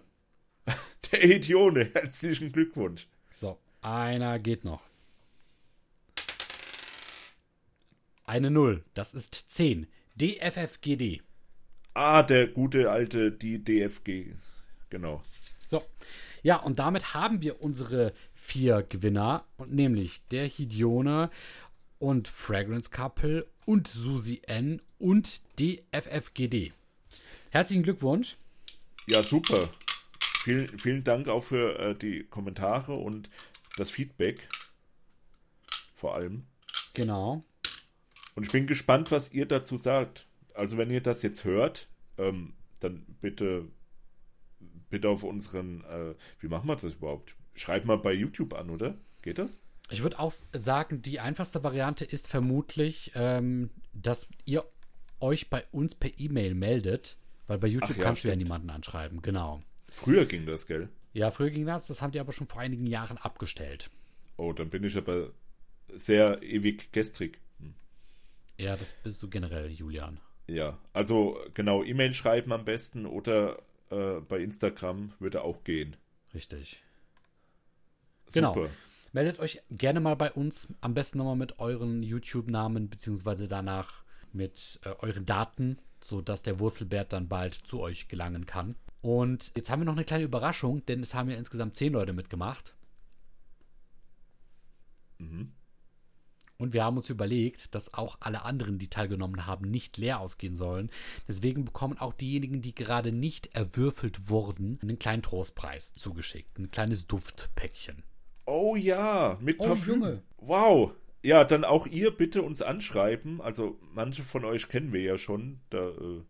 [1.10, 3.08] Der Idione, herzlichen Glückwunsch.
[3.30, 4.82] So, einer geht noch.
[8.26, 8.84] Eine 0.
[8.92, 9.86] Das ist 10.
[10.16, 11.22] DFFGD.
[11.94, 14.34] Ah, der gute alte, die DFG.
[14.90, 15.22] Genau.
[15.66, 15.82] So.
[16.42, 19.46] Ja, und damit haben wir unsere vier Gewinner.
[19.56, 21.30] Und nämlich der Hidione
[21.98, 26.74] und Fragrance Couple und Susi N und DFFGD.
[27.50, 28.36] Herzlichen Glückwunsch.
[29.08, 29.68] Ja, super.
[30.42, 33.30] Vielen, vielen Dank auch für äh, die Kommentare und
[33.76, 34.48] das Feedback.
[35.94, 36.46] Vor allem.
[36.94, 37.44] Genau.
[38.34, 40.26] Und ich bin gespannt, was ihr dazu sagt.
[40.54, 41.88] Also, wenn ihr das jetzt hört,
[42.18, 43.68] ähm, dann bitte,
[44.90, 47.34] bitte auf unseren, äh, wie machen wir das überhaupt?
[47.54, 48.96] Schreibt mal bei YouTube an, oder?
[49.22, 49.60] Geht das?
[49.90, 54.64] Ich würde auch sagen, die einfachste Variante ist vermutlich, ähm, dass ihr
[55.20, 58.70] euch bei uns per E-Mail meldet, weil bei YouTube Ach ja, kannst du ja niemanden
[58.70, 59.22] anschreiben.
[59.22, 59.60] Genau.
[59.90, 60.88] Früher ging das, gell?
[61.12, 63.90] Ja, früher ging das, das haben die aber schon vor einigen Jahren abgestellt.
[64.36, 65.30] Oh, dann bin ich aber
[65.92, 67.38] sehr ewig gestrig.
[67.60, 67.74] Hm.
[68.58, 70.20] Ja, das bist du generell, Julian.
[70.46, 75.96] Ja, also genau, E-Mail schreiben am besten oder äh, bei Instagram würde auch gehen.
[76.34, 76.82] Richtig.
[78.32, 78.54] Genau.
[78.54, 78.70] Super.
[79.12, 84.02] Meldet euch gerne mal bei uns, am besten nochmal mit euren YouTube-Namen, beziehungsweise danach
[84.32, 88.76] mit äh, euren Daten, sodass der Wurzelbert dann bald zu euch gelangen kann.
[89.00, 92.12] Und jetzt haben wir noch eine kleine Überraschung, denn es haben ja insgesamt zehn Leute
[92.12, 92.74] mitgemacht.
[95.18, 95.52] Mhm.
[96.58, 100.56] Und wir haben uns überlegt, dass auch alle anderen, die teilgenommen haben, nicht leer ausgehen
[100.56, 100.90] sollen.
[101.26, 106.58] Deswegen bekommen auch diejenigen, die gerade nicht erwürfelt wurden, einen kleinen Trostpreis zugeschickt.
[106.58, 108.04] Ein kleines Duftpäckchen.
[108.46, 109.94] Oh ja, mit Oh, Parfüm.
[109.94, 110.22] Junge.
[110.36, 110.92] Wow.
[111.22, 113.40] Ja, dann auch ihr bitte uns anschreiben.
[113.40, 115.60] Also manche von euch kennen wir ja schon.
[115.70, 116.22] Da äh,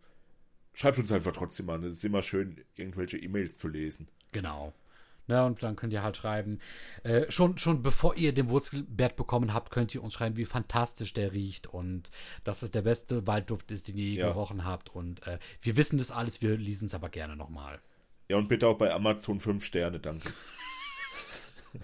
[0.73, 1.83] schreibt uns einfach trotzdem an.
[1.83, 4.07] Es ist immer schön, irgendwelche E-Mails zu lesen.
[4.31, 4.73] Genau.
[5.25, 6.59] Na, und dann könnt ihr halt schreiben,
[7.03, 11.13] äh, schon, schon bevor ihr den Wurzelbert bekommen habt, könnt ihr uns schreiben, wie fantastisch
[11.13, 12.11] der riecht und
[12.43, 14.27] dass es der beste Waldduft ist, den ihr je Ja.
[14.27, 14.93] gerochen habt.
[14.93, 17.79] Und äh, wir wissen das alles, wir lesen es aber gerne nochmal.
[18.27, 20.29] Ja, und bitte auch bei Amazon 5 Sterne, danke.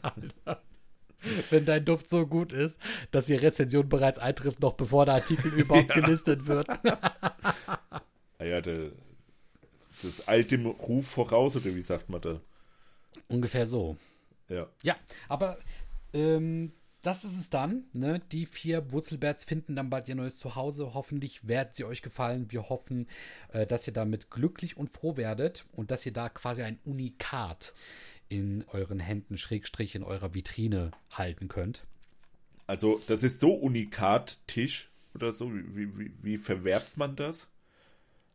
[1.50, 2.80] Wenn dein Duft so gut ist,
[3.12, 6.68] dass die Rezension bereits eintrifft, noch bevor der Artikel überhaupt gelistet wird.
[6.70, 8.92] Ah ja, der,
[10.02, 12.42] das dem Ruf voraus, oder wie sagt man da?
[13.28, 13.98] Ungefähr so.
[14.48, 14.68] Ja.
[14.82, 14.96] Ja,
[15.28, 15.60] aber
[16.14, 17.86] ähm, das ist es dann.
[17.94, 18.22] Ne?
[18.32, 20.94] Die vier Wurzelbärts finden dann bald ihr neues Zuhause.
[20.94, 22.52] Hoffentlich wird sie euch gefallen.
[22.52, 23.08] Wir hoffen,
[23.54, 27.74] äh, dass ihr damit glücklich und froh werdet und dass ihr da quasi ein Unikat
[28.30, 31.86] in euren Händen, Schrägstrich in eurer Vitrine halten könnt.
[32.68, 35.52] Also, das ist so Unikat-Tisch oder so.
[35.54, 37.48] Wie, wie, wie verwerbt man das?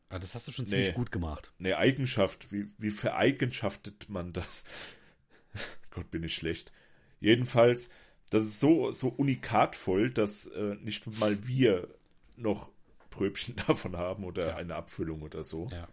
[0.09, 0.95] Ah, das hast du schon ziemlich Nee.
[0.95, 1.53] gut gemacht.
[1.59, 2.53] Eine Eigenschaft.
[2.53, 4.65] Wie, wie vereigenschaftet man das?
[5.91, 6.73] Gott, bin ich schlecht.
[7.21, 7.89] Jedenfalls,
[8.31, 11.89] das ist so, so unikatvoll, dass äh, nicht mal wir
[12.37, 12.71] noch
[13.11, 14.57] Pröbchen davon haben oder Ja.
[14.57, 15.69] eine Abfüllung oder so.
[15.71, 15.89] Ja.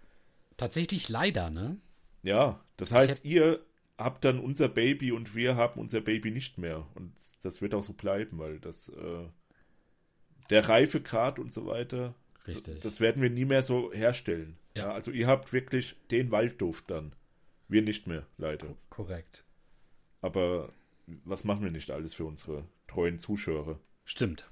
[0.58, 1.78] Tatsächlich leider, ne?
[2.24, 3.64] Ja, das heißt, hätt- ihr
[3.98, 6.88] habt dann unser Baby und wir haben unser Baby nicht mehr.
[6.96, 9.28] Und das wird auch so bleiben, weil das äh,
[10.50, 12.16] der Reifegrad und so weiter,
[12.48, 12.82] Richtig.
[12.82, 14.58] So, das werden wir nie mehr so herstellen.
[14.76, 14.84] Ja.
[14.84, 14.94] Ja.
[14.94, 17.14] also ihr habt wirklich den Waldduft dann.
[17.68, 18.76] Wir nicht mehr, leider.
[18.90, 19.44] Korrekt.
[20.22, 20.74] Aber
[21.24, 23.80] was machen wir nicht alles für unsere treuen Zuschauer?
[24.04, 24.50] Stimmt.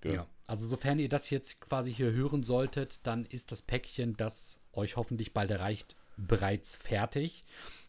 [0.00, 0.14] Gell?
[0.14, 0.26] Ja.
[0.46, 4.96] Also sofern ihr das jetzt quasi hier hören solltet, dann ist das Päckchen, das euch
[4.96, 7.44] hoffentlich bald erreicht, bereits fertig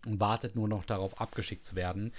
[0.05, 2.13] und wartet nur noch darauf, abgeschickt zu werden.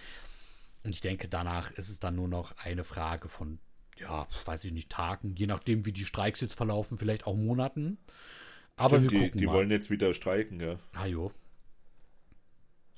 [0.83, 3.59] Und ich denke, danach ist es dann nur noch eine Frage von,
[3.97, 7.99] ja, weiß ich nicht, Tagen, je nachdem, wie die Streiks jetzt verlaufen, vielleicht auch Monaten.
[8.77, 9.53] Aber Stimmt, wir die, gucken die mal.
[9.55, 10.79] wollen jetzt wieder streiken, ja.
[10.93, 11.33] ah, jo.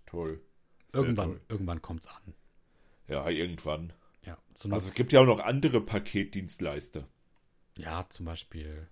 [0.06, 0.40] Toll.
[0.88, 1.40] Sehr Irgendwann, toll.
[1.48, 2.34] irgendwann kommt es an.
[3.08, 3.92] Ja, irgendwann.
[4.24, 4.38] Ja,
[4.70, 7.06] Also es gibt ja auch noch andere Paketdienstleister.
[7.76, 8.88] ja, zum Beispiel.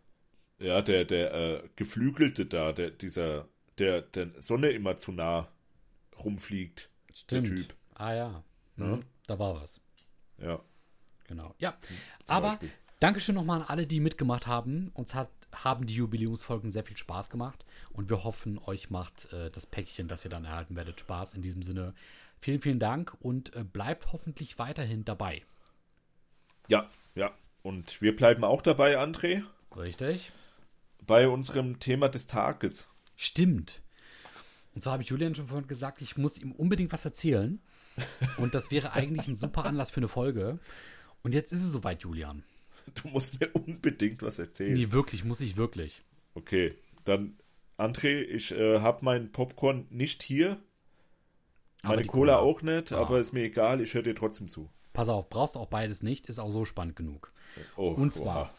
[0.59, 5.49] Ja, der, der äh, Geflügelte da, der, dieser, der der Sonne immer zu nah
[6.23, 6.91] rumfliegt.
[7.13, 7.47] Stimmt.
[7.47, 7.75] Typ.
[7.95, 8.45] Ah ja.
[8.77, 8.85] Ja.
[8.85, 9.05] Mhm.
[9.27, 9.81] Da war was.
[10.39, 10.61] Ja.
[11.27, 11.55] Genau.
[11.59, 11.77] Ja.
[11.81, 11.97] zum
[12.35, 12.71] Aber Beispiel.
[13.01, 14.91] Dankeschön nochmal an alle, die mitgemacht haben.
[14.95, 17.65] Uns hat, haben die Jubiläumsfolgen sehr viel Spaß gemacht.
[17.93, 21.35] Und wir hoffen, euch macht äh, das Päckchen, das ihr dann erhalten werdet, Spaß.
[21.35, 21.95] In diesem Sinne,
[22.41, 25.43] vielen, vielen Dank und äh, bleibt hoffentlich weiterhin dabei.
[26.69, 27.33] Ja, ja.
[27.63, 29.43] Und wir bleiben auch dabei, André,
[29.77, 30.33] Richtig?
[31.07, 32.89] bei unserem Thema des Tages.
[33.17, 33.83] Stimmt.
[34.75, 37.61] Und zwar habe ich Julian schon vorhin gesagt, ich muss ihm unbedingt was erzählen.
[38.39, 40.59] Und das wäre eigentlich ein super Anlass für eine Folge.
[41.23, 42.43] Und jetzt ist es soweit, Julian.
[43.03, 44.75] Du musst mir unbedingt was erzählen.
[44.75, 46.03] Nee, wirklich, muss ich wirklich.
[46.35, 47.39] Okay, dann,
[47.79, 50.59] André, ich äh, habe meinen Popcorn nicht hier.
[51.83, 52.39] Meine Cola, Cola.
[52.39, 52.99] auch nicht, Ah.
[52.99, 54.69] aber ist mir egal, ich höre dir trotzdem zu.
[54.93, 57.33] Pass auf, brauchst auch beides nicht, ist auch so spannend genug.
[57.77, 58.55] Oh, Und zwar.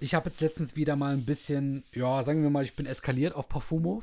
[0.00, 3.34] Ich habe jetzt letztens wieder mal ein bisschen, ja, sagen wir mal, ich bin eskaliert
[3.34, 4.02] auf Parfumo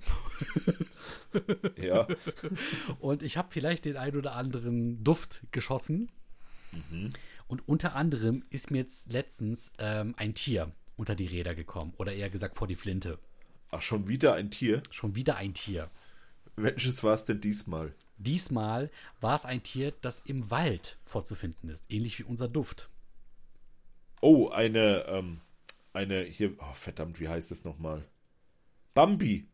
[1.82, 2.08] Ja,
[3.00, 6.10] und ich habe vielleicht den ein oder anderen Duft geschossen.
[7.48, 12.14] Und unter anderem ist mir jetzt letztens ähm, ein Tier unter die Räder gekommen oder
[12.14, 13.20] eher gesagt vor die Flinte.
[13.72, 14.84] ach, schon wieder ein Tier.
[14.92, 15.90] Schon wieder ein Tier.
[16.56, 17.94] Welches war es denn diesmal?
[18.18, 18.90] Diesmal
[19.22, 22.90] war es ein Tier, das im Wald vorzufinden ist, ähnlich wie unser Duft.
[24.22, 25.40] Oh, eine, ähm,
[25.98, 28.06] eine, hier, oh, verdammt, wie heißt es nochmal?
[28.94, 29.46] Bambi.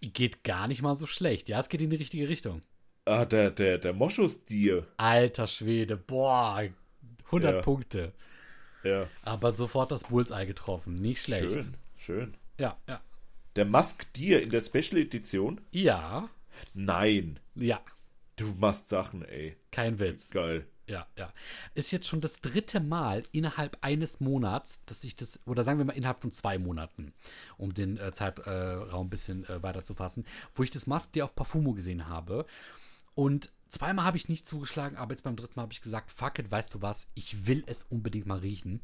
[0.00, 1.48] Geht gar nicht mal so schlecht.
[1.48, 2.60] Ja, es geht in die richtige Richtung.
[3.06, 4.86] Ah, der, der, der Moschusstier.
[4.96, 6.62] Alter Schwede, boah,
[7.26, 7.60] 100 Ja.
[7.62, 8.12] Punkte.
[8.82, 10.94] Ja, Aber sofort das Bullseye getroffen.
[10.94, 11.50] Nicht schlecht.
[11.52, 12.34] schön, schön.
[12.60, 13.00] Ja, ja.
[13.56, 15.60] Der Musk Deer in der Special Edition?
[15.70, 16.28] Ja,
[16.74, 17.80] Nein, ja.
[18.36, 19.56] du machst Sachen, ey.
[19.70, 20.28] Kein Witz.
[20.30, 20.66] Geil.
[20.86, 21.32] Ja, ja.
[21.74, 25.84] Ist jetzt schon das dritte Mal innerhalb eines Monats, dass ich das, oder sagen wir
[25.84, 27.14] mal innerhalb von zwei Monaten,
[27.56, 31.24] um den äh, Zeitraum ein bisschen äh, weiter zu fassen, wo ich das Mask Deer
[31.24, 32.44] auf Parfumo gesehen habe.
[33.14, 36.38] Und zweimal habe ich nicht zugeschlagen, aber jetzt beim dritten Mal habe ich gesagt, fuck
[36.38, 38.80] it, weißt du was, ich will es unbedingt mal riechen.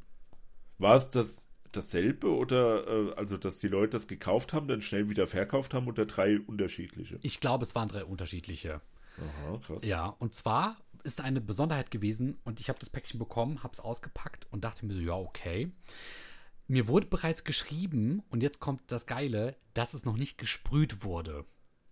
[0.79, 5.09] War es das dasselbe oder äh, also dass die Leute das gekauft haben, dann schnell
[5.09, 7.19] wieder verkauft haben oder drei unterschiedliche?
[7.23, 8.81] Ich glaube, es waren drei unterschiedliche.
[9.19, 9.85] Aha, krass.
[9.85, 13.81] Ja, und zwar ist eine Besonderheit gewesen und ich habe das Päckchen bekommen, habe es
[13.81, 15.73] ausgepackt und dachte mir so, ja, okay.
[16.67, 21.45] Mir wurde bereits geschrieben, und jetzt kommt das Geile, dass es noch nicht gesprüht wurde.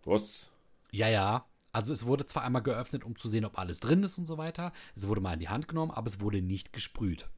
[0.05, 0.51] Was?
[0.93, 1.47] Ja, ja.
[1.73, 4.39] Also es wurde zwar einmal geöffnet, um zu sehen, ob alles drin ist und so
[4.39, 4.73] weiter.
[4.95, 7.29] Es wurde mal in die Hand genommen, aber es wurde nicht gesprüht.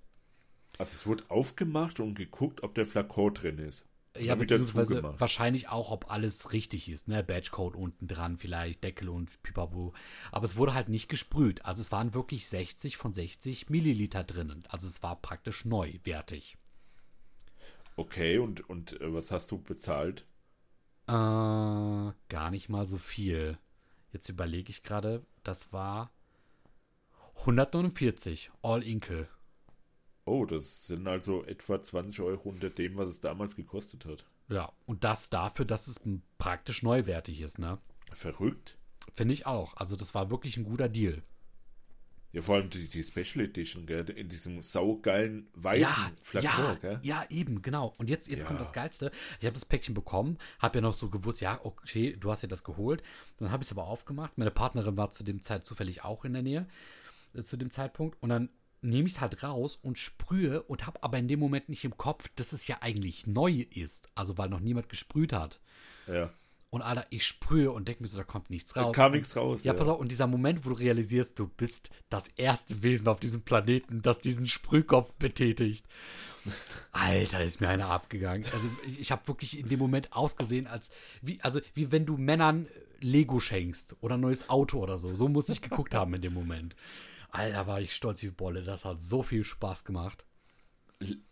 [0.79, 3.87] Also es wurde aufgemacht und geguckt, ob der Flakon drin ist.
[4.19, 7.07] Ja, beziehungsweise wahrscheinlich auch, ob alles richtig ist.
[7.07, 7.23] Ne?
[7.23, 9.95] Badgecode unten dran, vielleicht Deckel und Pipapo.
[10.33, 11.65] Aber es wurde halt nicht gesprüht.
[11.65, 14.65] Also es waren wirklich 60 von 60 Milliliter drinnen.
[14.69, 16.59] Also es war praktisch neuwertig.
[17.97, 20.27] Okay, und, und äh, was hast du bezahlt?
[21.07, 23.59] Äh, gar nicht mal so viel.
[24.13, 26.11] Jetzt überlege ich gerade, das war
[27.41, 29.29] 149 All Inkle.
[30.25, 34.25] Oh, das sind also etwa 20 Euro unter dem, was es damals gekostet hat.
[34.49, 36.01] Ja, und das dafür, dass es
[36.39, 37.79] praktisch neuwertig ist, ne?
[38.13, 38.77] Verrückt.
[39.15, 39.77] Finde ich auch.
[39.77, 41.23] Also das war wirklich ein guter Deal.
[42.33, 44.09] Ja, vor allem die, die Special Edition, gell?
[44.11, 47.01] In diesem saugeilen weißen Ja, Flakon, ja, gell?
[47.03, 47.93] ja, eben, genau.
[47.99, 48.47] Und jetzt, jetzt Ja.
[48.47, 49.11] kommt das Geilste.
[49.41, 52.49] Ich habe das Päckchen bekommen, habe ja noch so gewusst, ja, okay, du hast ja
[52.49, 53.03] das geholt.
[53.39, 54.39] Dann habe ich es aber aufgemacht.
[54.39, 56.69] Meine Partnerin war zu dem Zeit zufällig auch in der Nähe,
[57.35, 58.17] äh, zu dem Zeitpunkt.
[58.23, 58.49] Und dann
[58.83, 61.97] nehme ich es halt raus und sprühe und habe aber in dem Moment nicht im
[61.97, 64.09] Kopf, dass es ja eigentlich neu ist.
[64.15, 65.61] Also weil noch niemand gesprüht hat.
[66.07, 66.31] Ja.
[66.71, 68.95] Und Alter, ich sprühe und denke mir so, da kommt nichts Da raus.
[68.95, 69.65] kam Und- nichts raus.
[69.65, 73.19] Ja, pass auf, und dieser Moment, wo du realisierst, du bist das erste Wesen auf
[73.19, 75.85] diesem Planeten, das diesen Sprühkopf betätigt.
[76.93, 78.45] Alter, ist mir einer abgegangen.
[78.53, 80.91] Also ich, ich habe wirklich in dem Moment ausgesehen, als
[81.23, 82.67] wie, also wie wenn du Männern
[83.01, 85.15] Lego schenkst oder ein neues Auto oder so.
[85.15, 86.75] So muss ich geguckt haben in dem Moment.
[87.33, 88.63] Alter, war ich stolz wie Bolle.
[88.63, 90.25] Das hat so viel Spaß gemacht.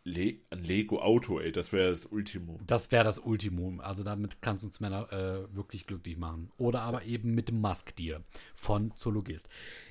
[0.04, 2.58] Le ein Lego-Auto, ey, das wäre das Ultimo.
[2.66, 3.80] Das wäre das Ultimum.
[3.80, 6.50] Also damit kannst du uns Männer äh, wirklich glücklich machen.
[6.56, 8.22] Oder aber eben mit dem Musk Deer
[8.54, 9.48] von Zoologist.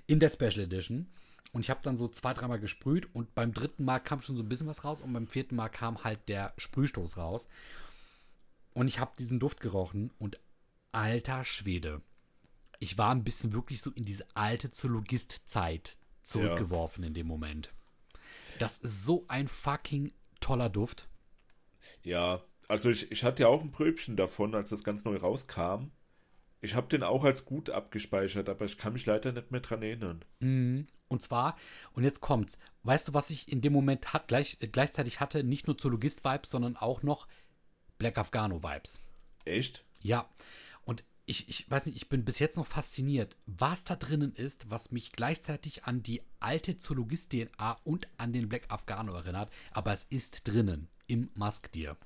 [0.08, 1.08] In der Special Edition.
[1.54, 4.44] Und ich habe dann so zwei, dreimal gesprüht und beim dritten Mal kam schon so
[4.44, 7.48] ein bisschen was raus und beim vierten Mal kam halt der Sprühstoß raus.
[8.74, 10.40] Und ich habe diesen Duft gerochen und
[10.92, 12.02] alter Schwede.
[12.80, 17.74] Ich war ein bisschen wirklich so in diese alte Zoologist-Zeit zurückgeworfen in dem Moment.
[18.60, 21.08] Das ist so ein fucking toller Duft.
[22.04, 25.92] Ja, also ich, ich hatte ja auch ein Pröbchen davon, als das ganz neu rauskam.
[26.60, 29.84] Ich habe den auch als gut abgespeichert, aber ich kann mich leider nicht mehr dran
[29.84, 30.26] erinnern.
[30.40, 30.88] Mhm.
[31.08, 31.56] Und zwar,
[31.94, 32.58] und jetzt kommt's.
[32.84, 35.44] Weißt du, was ich in dem Moment hat, gleich, äh, gleichzeitig hatte?
[35.44, 37.28] Nicht nur Zoologist-Vibes, sondern auch noch
[37.98, 39.02] Black Afghano-Vibes.
[39.46, 39.86] Echt?
[40.02, 40.30] Ja.
[41.30, 44.92] Ich, ich weiß nicht, ich bin bis jetzt noch fasziniert, was da drinnen ist, was
[44.92, 49.52] mich gleichzeitig an die alte Zoologist-DNA und an den Black Afghano erinnert.
[49.72, 51.98] Aber es ist drinnen im Musk Deer.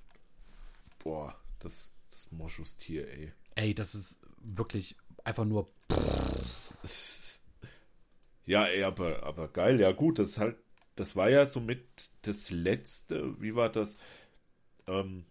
[1.04, 3.32] Boah, das, das Moschustier, ey.
[3.54, 5.72] Ey, das ist wirklich einfach nur.
[8.46, 10.58] Ja, ey, aber, aber geil, ja gut, das ist halt,
[10.96, 13.98] das war ja somit das letzte, wie war das?
[14.88, 15.26] Ähm,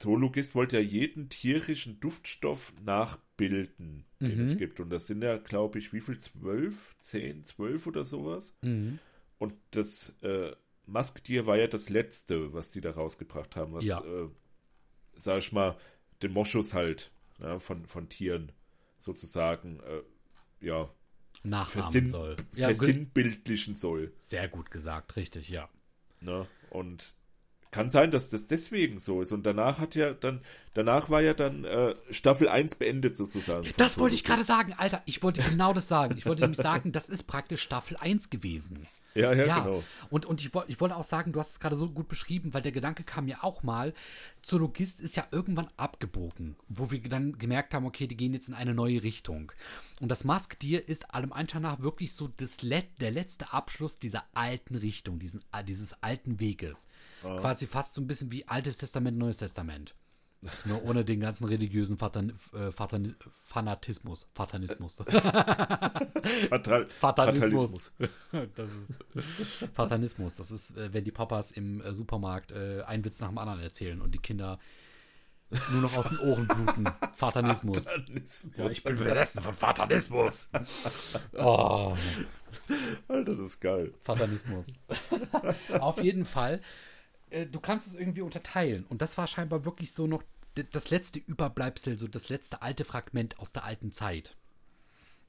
[0.00, 4.42] Zoologist wollte ja jeden tierischen Duftstoff nachbilden, den Mhm.
[4.42, 4.80] es gibt.
[4.80, 6.18] Und das sind ja, glaube ich, wie viel?
[6.18, 6.96] Zwölf?
[7.00, 8.54] Zehn, zwölf oder sowas?
[8.62, 8.98] Mhm.
[9.38, 10.52] Und das äh,
[10.86, 14.00] Musktier war ja das letzte, was die da rausgebracht haben, was, Ja.
[14.00, 14.28] äh,
[15.14, 15.76] sag ich mal,
[16.22, 18.52] den Moschus halt ne, von, von Tieren
[18.98, 20.90] sozusagen, äh, ja,
[21.42, 22.36] Nachahmen versinn, soll.
[22.54, 24.12] Ja, versinnbildlichen soll.
[24.18, 25.68] sehr gut gesagt, richtig, ja.
[26.20, 26.46] Ne?
[26.70, 27.14] Und
[27.70, 29.32] kann sein, dass das deswegen so ist.
[29.32, 30.40] Und danach hat ja dann,
[30.74, 33.68] danach war ja dann äh, Staffel 1 beendet sozusagen.
[33.76, 35.02] Das wollte ich gerade sagen, Alter.
[35.04, 36.16] Ich wollte genau das sagen.
[36.16, 38.86] Ich wollte nämlich sagen, das ist praktisch Staffel 1 gewesen.
[39.14, 39.82] Ja, ja, genau.
[40.08, 42.62] Und, und ich, ich wollte auch sagen, du hast es gerade so gut beschrieben, weil
[42.62, 43.92] der Gedanke kam mir auch mal,
[44.42, 48.54] Zoologist ist ja irgendwann abgebogen, wo wir dann gemerkt haben, okay, die gehen jetzt in
[48.54, 49.52] eine neue Richtung.
[50.00, 53.98] Und das Musk Deer ist allem Anschein nach wirklich so das Let der letzte Abschluss
[53.98, 56.86] dieser alten Richtung, diesen, dieses alten Weges.
[57.38, 59.94] Quasi fast so ein bisschen wie Altes Testament, Neues Testament.
[60.64, 64.28] Nur ohne den ganzen religiösen Fatan, äh, Fatan, Fanatismus.
[64.32, 64.96] Fatanismus.
[66.48, 67.92] Fatal Fatalismus.
[68.54, 68.94] Das ist
[69.74, 70.36] Fatanismus.
[70.36, 73.60] Das ist, äh, wenn die Papas im äh, Supermarkt äh, einen Witz nach dem anderen
[73.60, 74.58] erzählen und die Kinder
[75.72, 76.84] nur noch aus den Ohren bluten.
[77.12, 77.78] Fatanismus.
[77.80, 78.48] Fatalismus.
[78.56, 80.48] Ja, ich bin besessen von Fatanismus.
[81.34, 81.94] Oh,
[83.08, 83.94] Alter, das ist geil.
[84.00, 84.80] Fatanismus.
[85.78, 86.60] Auf jeden Fall.
[87.30, 88.84] Äh, du kannst es irgendwie unterteilen.
[88.86, 90.22] Und das war scheinbar wirklich so noch
[90.72, 94.36] das letzte Überbleibsel, so das letzte alte Fragment aus der alten Zeit.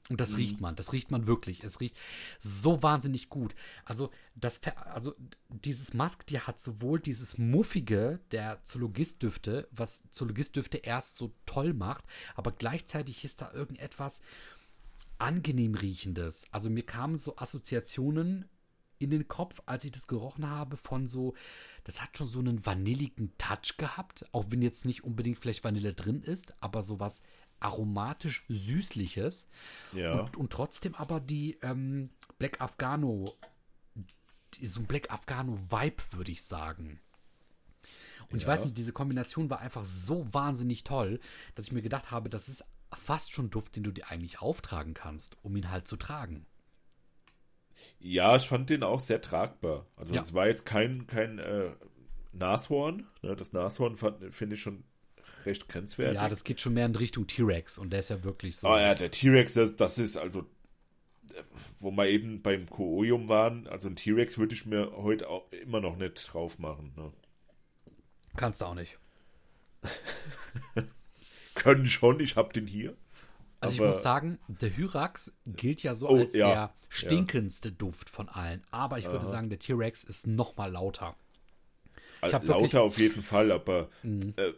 [0.08, 1.62] Und das riecht man, das riecht man wirklich.
[1.62, 1.96] Es riecht
[2.40, 3.54] so wahnsinnig gut.
[3.84, 5.14] Also, das, also
[5.48, 12.04] dieses Musk, die hat sowohl dieses Muffige der Zoologistdüfte, was Zoologistdüfte erst so toll macht,
[12.34, 14.20] aber gleichzeitig ist da irgendetwas
[15.18, 16.46] angenehm riechendes.
[16.50, 18.48] Also mir kamen so Assoziationen
[19.02, 21.34] in den Kopf, als ich das gerochen habe, von so,
[21.84, 25.92] das hat schon so einen vanilligen Touch gehabt, auch wenn jetzt nicht unbedingt vielleicht Vanille
[25.94, 27.22] drin ist, aber sowas
[27.60, 29.46] aromatisch süßliches
[29.92, 30.12] Ja.
[30.12, 33.32] und, und trotzdem aber die ähm, Black Afghano,
[34.54, 37.00] die, so ein Black Afghano Vibe, würde ich sagen.
[38.30, 38.52] Und ich Ja.
[38.52, 41.20] weiß nicht, diese Kombination war einfach so wahnsinnig toll,
[41.54, 42.64] dass ich mir gedacht habe, das ist
[42.94, 46.46] fast schon Duft, den du dir eigentlich auftragen kannst, um ihn halt zu tragen.
[47.98, 49.86] Ja, ich fand den auch sehr tragbar.
[49.96, 50.20] Also Ja.
[50.20, 51.70] es war jetzt kein, kein äh,
[52.32, 53.06] Nashorn.
[53.22, 53.36] Ne?
[53.36, 54.84] Das Nashorn finde ich schon
[55.44, 56.14] recht grenzwertig.
[56.16, 58.68] Ja, das geht schon mehr in Richtung T-Rex und der ist ja wirklich so.
[58.68, 60.46] Ah ja, der T-Rex, das, das ist also,
[61.80, 65.80] wo wir eben beim Koolium waren, also ein T-Rex würde ich mir heute auch immer
[65.80, 66.92] noch nicht drauf machen.
[66.96, 67.12] Ne?
[68.36, 68.98] Kannst du auch nicht.
[71.54, 72.96] Können schon, ich hab den hier.
[73.62, 77.70] Also Aber- ich muss sagen, der Hyrax gilt ja so Oh, als ja, der stinkendste
[77.72, 78.62] Duft von allen.
[78.72, 81.14] Aber ich würde sagen, der T-Rex ist noch mal lauter.
[82.26, 82.78] Ich hab Lauter wirklich- Mhm.
[82.80, 83.88] auf jeden Fall, aber
[84.36, 84.52] äh,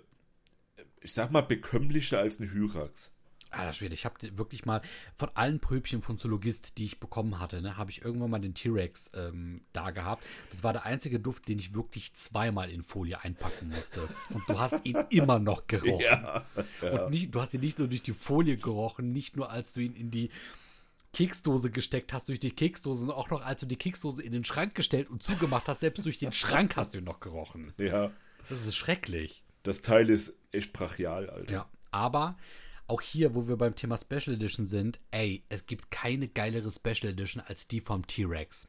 [1.01, 3.11] ich sag mal bekömmlicher als ein Hyrax.
[3.57, 4.83] Alter Schwede, ich habe wirklich mal
[5.17, 8.55] von allen Pröbchen von Zoologist, die ich bekommen hatte, ne, habe ich irgendwann mal den
[8.55, 10.25] T-Rex ähm, da gehabt.
[10.51, 14.09] Das war der einzige Duft, den ich wirklich zweimal in Folie einpacken musste.
[14.31, 16.01] Und du hast ihn immer noch gerochen.
[16.01, 16.45] Ja.
[16.81, 19.81] Und nicht, du hast ihn nicht nur durch die Folie gerochen, nicht nur als du
[19.81, 20.31] ihn in die
[21.13, 24.45] Keksdose gesteckt hast, durch die Keksdose, sondern auch noch als du die Keksdose in den
[24.45, 27.73] Schrank gestellt und zugemacht hast, selbst durch den Schrank hast du ihn noch gerochen.
[27.79, 28.11] ja.
[28.51, 29.43] Das ist schrecklich.
[29.63, 31.53] Das Teil ist echt brachial, Alter.
[31.53, 32.37] Ja, aber
[32.87, 37.13] auch hier, wo wir beim Thema Special Edition sind, ey, es gibt keine geilere Special
[37.13, 38.69] Edition als die vom T-Rex.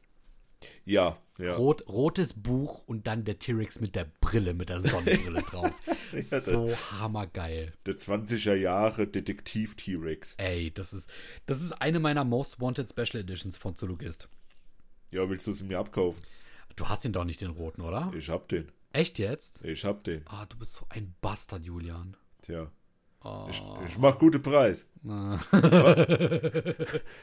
[0.84, 1.54] Ja, ja.
[1.56, 5.70] Rot, rotes Buch und dann der T-Rex mit der Brille, mit der Sonnenbrille drauf.
[6.40, 7.72] so hammergeil.
[7.84, 10.34] Der 20er Jahre Detektiv T-Rex.
[10.38, 11.10] Ey, das ist,
[11.44, 14.28] das ist eine meiner Most Wanted Special Editions von Zoologist.
[15.10, 16.22] Ja, willst du sie mir abkaufen?
[16.74, 18.12] Du hast ihn doch nicht den roten, oder?
[18.16, 18.70] Ich hab den.
[18.92, 19.62] Echt jetzt?
[19.62, 20.22] Ich hab den.
[20.26, 22.16] Ah, du bist so ein Bastard, Julian.
[22.42, 22.70] Tja.
[23.28, 23.46] Oh.
[23.50, 24.86] Ich, ich mach gute Preis.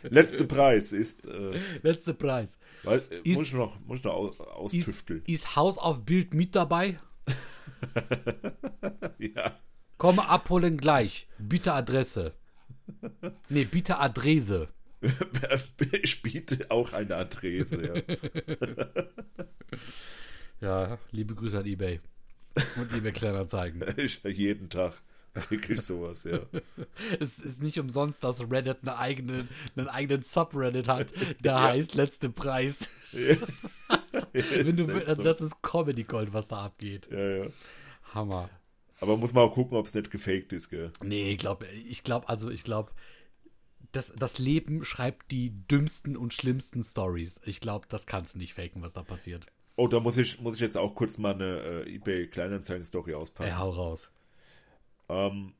[0.03, 2.57] Letzter Preis ist, äh, Letzter Preis.
[2.83, 4.33] weil, äh, Ist- muss ich noch, muss ich noch aus,
[4.73, 5.23] Ist, austüfteln.
[5.27, 6.99] ist Haus auf Bild mit dabei?
[9.19, 9.57] Ja.
[9.97, 11.27] Komme abholen gleich.
[11.37, 12.33] Bitte Adresse.
[13.49, 14.69] Nee, bitte Adresse.
[16.01, 17.93] Ich biete auch eine Adresse, ja.
[20.61, 21.99] Ja, liebe Grüße an eBay.
[22.77, 23.83] Und eBay Kleinanzeigen.
[23.97, 24.93] Ich, jeden Tag
[25.47, 26.39] krieg ich sowas, ja.
[27.19, 31.07] es ist nicht umsonst, dass Reddit eine eigene, einen eigenen Subreddit hat,
[31.43, 32.87] der heißt Letzte Preis.
[33.11, 35.23] Wenn du, so.
[35.23, 37.07] das ist Comedy Gold, was da abgeht.
[37.11, 37.47] ja, ja.
[38.13, 38.49] Hammer.
[38.99, 40.91] Aber muss man auch gucken, ob es nicht gefaked ist, gell?
[41.03, 42.91] Nee, ich glaube, ich glaube, also ich glaube,
[43.91, 47.41] das, das Leben schreibt die dümmsten und schlimmsten Stories.
[47.45, 49.47] Ich glaube, das kannst du nicht faken, was da passiert.
[49.75, 53.49] Oh, da muss ich, muss ich jetzt auch kurz mal eine äh, eBay Kleinanzeigen-Story auspacken.
[53.49, 54.11] Ey, hau raus.
[55.13, 55.53] Ähm,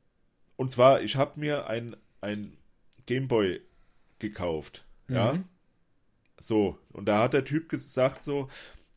[0.56, 2.56] und zwar, ich habe mir ein, ein
[3.06, 3.60] Gameboy
[4.18, 4.84] gekauft.
[5.08, 5.32] Ja.
[6.38, 8.48] So, und da hat der Typ gesagt so,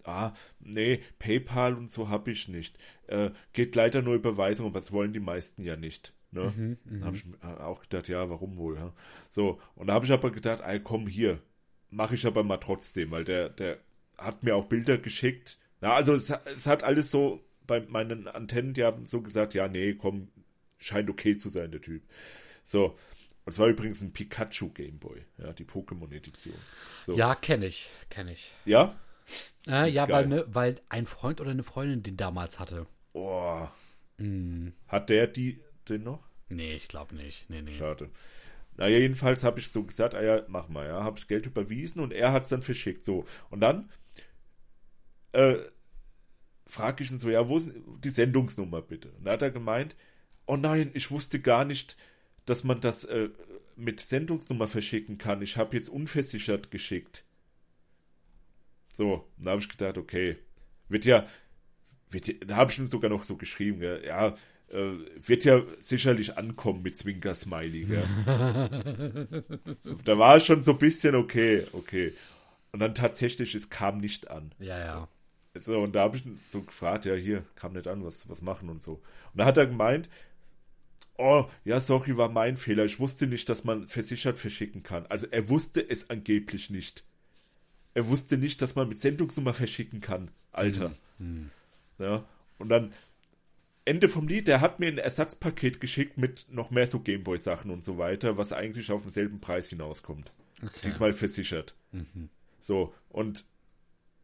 [0.04, 2.78] ah, nee, PayPal und so habe ich nicht.
[3.08, 6.14] Äh, geht leider nur Überweisung, aber das wollen die meisten ja nicht.
[6.32, 6.54] Ne?
[7.00, 8.76] Da habe ich mir auch gedacht, ja, warum wohl?
[8.76, 8.94] Ja?
[9.30, 11.40] So, und da habe ich aber gedacht, ey, komm hier,
[11.90, 13.78] mache ich aber mal trotzdem, weil der, der
[14.18, 15.58] hat mir auch Bilder geschickt.
[15.80, 19.68] Na, also es, es hat alles so bei meinen Antennen, die haben so gesagt, ja,
[19.68, 20.30] nee, komm,
[20.78, 22.04] scheint okay zu sein, der Typ.
[22.64, 22.98] So,
[23.46, 26.66] und es war übrigens ein Pikachu Gameboy, ja, die Pokémon-Edition.
[27.06, 27.16] So.
[27.16, 28.52] Ja, kenne ich, kenne ich.
[28.66, 28.96] Ja?
[29.68, 32.88] Äh, ja, weil, ne, weil ein Freund oder eine Freundin den damals hatte.
[33.14, 33.68] Oh,
[34.20, 36.28] Hm, hat der die denn noch?
[36.50, 37.50] nee, ich glaube nicht.
[37.50, 37.78] Nee, nee.
[37.78, 38.10] Schade.
[38.78, 42.02] Naja, jedenfalls habe ich so gesagt, ah ja, mach mal, ja, habe ich Geld überwiesen
[42.02, 43.26] und er hat es dann verschickt, so.
[43.50, 43.90] Und dann
[45.34, 45.58] äh,
[46.66, 47.70] frage ich ihn so, ja, wo ist
[48.04, 49.12] die Sendungsnummer bitte?
[49.12, 49.96] Und da hat er gemeint,
[50.48, 51.96] oh nein, ich wusste gar nicht,
[52.46, 53.30] dass man das äh,
[53.76, 55.42] mit Sendungsnummer verschicken kann.
[55.42, 57.24] Ich habe jetzt unversichert geschickt.
[58.92, 60.38] So, und da habe ich gedacht, okay,
[60.90, 61.28] wird ja,
[62.10, 64.36] wird ja da habe ich ihm sogar noch so geschrieben, gell, ja,
[64.70, 68.08] äh, wird ja sicherlich ankommen mit Zwinker-Smiley, gell.
[70.04, 72.14] da war es schon so ein bisschen okay, okay.
[72.72, 74.54] Und dann tatsächlich, es kam nicht an.
[74.60, 75.08] Ja, ja.
[75.56, 78.42] So, und da habe ich ihn so gefragt, ja, hier, kam nicht an, was, was
[78.42, 78.94] machen und so.
[79.34, 80.10] Und da hat er gemeint,
[81.18, 82.86] oh, ja, sorry, war mein Fehler.
[82.86, 85.06] Ich wusste nicht, dass man versichert verschicken kann.
[85.08, 87.04] Also er wusste es angeblich nicht.
[87.94, 90.30] Er wusste nicht, dass man mit Sendungsnummer verschicken kann.
[90.52, 90.96] Alter.
[92.00, 92.26] Ja,
[92.60, 92.94] und dann
[93.86, 97.86] Ende vom Lied, der hat mir ein Ersatzpaket geschickt mit noch mehr so Gameboy-Sachen und
[97.86, 100.32] so weiter, was eigentlich auf denselben Preis hinauskommt.
[100.62, 100.82] Okay.
[100.84, 101.76] Diesmal versichert.
[102.60, 103.46] So, und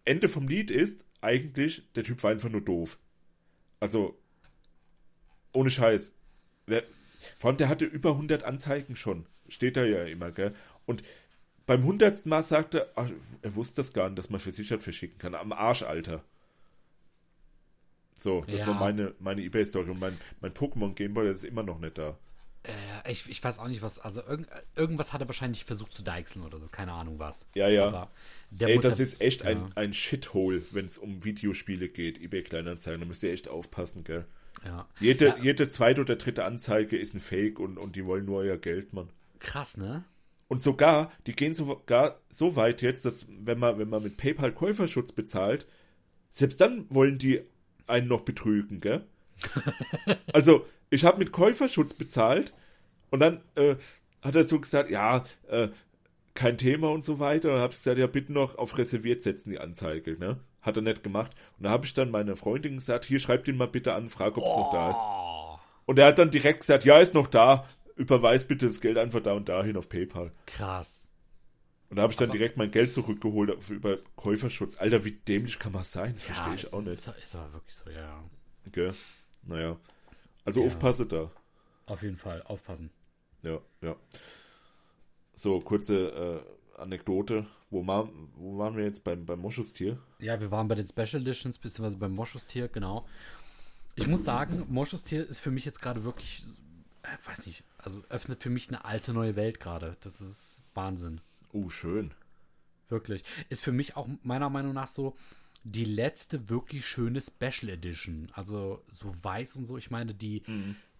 [0.06, 3.00] Ende vom Lied ist eigentlich, der Typ war einfach nur doof.
[3.80, 4.20] Also,
[5.54, 6.14] ohne Scheiß.
[7.38, 9.26] Vor allem, der hatte über 100 Anzeigen schon.
[9.48, 10.54] Steht da ja immer, gell?
[10.86, 11.04] Und
[11.66, 13.10] beim hundertsten Mal sagte er,
[13.42, 15.36] er wusste das gar nicht, dass man versichert verschicken kann.
[15.36, 16.24] Am Arsch, Alter.
[18.20, 18.68] So, das Ja.
[18.68, 19.90] war meine, meine Ebay-Story.
[19.90, 22.18] Und mein, mein Pokémon Gameboy, ist immer noch nicht da.
[22.64, 24.00] Äh, ich, ich weiß auch nicht, was.
[24.00, 26.68] Also irgend, irgendwas hat er wahrscheinlich versucht zu deichseln oder so.
[26.68, 27.48] Keine Ahnung was.
[27.56, 27.88] Ja, ja.
[27.88, 28.10] Aber
[28.60, 29.50] Ey, das ja- ist echt ja.
[29.50, 33.02] ein, ein Shithole, wenn es um Videospiele geht, eBay Kleinanzeigen.
[33.02, 34.26] Da müsst ihr echt aufpassen, gell?
[34.66, 34.88] Ja.
[35.00, 35.38] Jede, Ja.
[35.42, 38.94] jede zweite oder dritte Anzeige ist ein Fake und, und die wollen nur euer Geld,
[38.94, 39.10] Mann.
[39.40, 40.04] Krass, ne?
[40.48, 44.52] Und sogar, die gehen sogar so weit jetzt, dass wenn man, wenn man mit PayPal
[44.52, 45.66] Käuferschutz bezahlt,
[46.32, 47.42] selbst dann wollen die
[47.88, 49.04] einen noch betrügen, gell?
[50.34, 52.54] also, ich habe mit Käuferschutz bezahlt
[53.10, 53.76] und dann äh,
[54.22, 55.70] hat er so gesagt, ja, äh,
[56.36, 57.50] kein Thema und so weiter.
[57.50, 60.40] Und dann habe ich gesagt, ja, bitte noch auf reserviert setzen die Anzeige, ne?
[60.64, 61.32] Hat er nicht gemacht.
[61.58, 64.38] Und da habe ich dann meiner Freundin gesagt, hier schreibt ihn mal bitte an, frag,
[64.38, 64.58] ob es oh.
[64.60, 65.00] noch da ist.
[65.86, 69.22] Und er hat dann direkt gesagt, ja, ist noch da, überweis bitte das Geld einfach
[69.22, 70.32] da und dahin auf PayPal.
[70.48, 71.08] Krass.
[71.90, 74.78] Und da habe ich dann Aber direkt mein Geld zurückgeholt über Käuferschutz.
[74.78, 76.14] Alter, wie dämlich kann man sein?
[76.14, 76.94] Das ja, verstehe ich ist, auch nicht.
[76.94, 78.24] Ist, ist aber wirklich so, ja.
[78.68, 78.94] Okay.
[79.44, 79.78] Naja.
[80.44, 80.68] Also Ja.
[80.68, 81.30] aufpasse da.
[81.86, 82.90] Auf jeden Fall, aufpassen.
[83.44, 83.96] Ja, ja.
[85.36, 87.46] So, kurze äh, Anekdote.
[87.70, 89.98] Wo, ma, wo waren wir jetzt beim, beim Moschustier?
[90.20, 93.08] Ja, wir waren bei den Special Editions, beziehungsweise beim Moschustier, genau.
[93.96, 96.44] Ich muss sagen, Moschustier ist für mich jetzt gerade wirklich,
[97.04, 99.98] äh, weiß nicht, also öffnet für mich eine alte neue Welt gerade.
[100.02, 101.22] Das ist Wahnsinn.
[101.52, 102.12] Oh, schön.
[102.90, 103.24] Wirklich.
[103.50, 105.16] Ist für mich auch meiner Meinung nach so
[105.64, 108.30] die letzte wirklich schöne Special Edition.
[108.34, 109.78] Also so weiß und so.
[109.78, 110.44] Ich meine, die,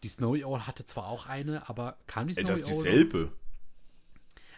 [0.04, 3.32] die Snowy Owl hatte zwar auch eine, aber kam die Ey, Snowy das ist Owl?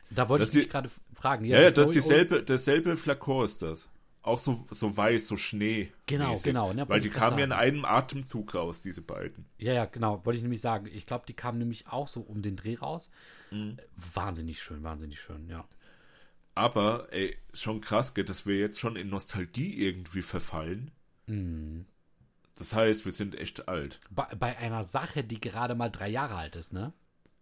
[0.10, 1.46] Da wollte Das ich mich gerade fragen.
[1.46, 3.90] Ja, ja, das ist dieselbe, derselbe Flakon ist das.
[4.22, 5.92] Auch so, so weiß, so Schnee.
[6.08, 9.46] Genau, genau, ne, Weil die kamen ja in einem Atemzug raus, diese beiden.
[9.60, 10.88] Ja, ja, genau, wollte ich nämlich sagen.
[10.92, 13.12] Ich glaube, die kamen nämlich auch so um den Dreh raus.
[13.52, 13.78] Mhm.
[13.96, 15.68] Wahnsinnig schön, wahnsinnig schön, ja.
[16.56, 20.90] Aber, ey, schon krass, gell, dass wir jetzt schon in Nostalgie irgendwie verfallen.
[21.28, 21.86] Mhm.
[22.56, 24.00] Das heißt, wir sind echt alt.
[24.10, 26.94] Bei, bei einer Sache, die gerade mal drei Jahre alt ist, ne?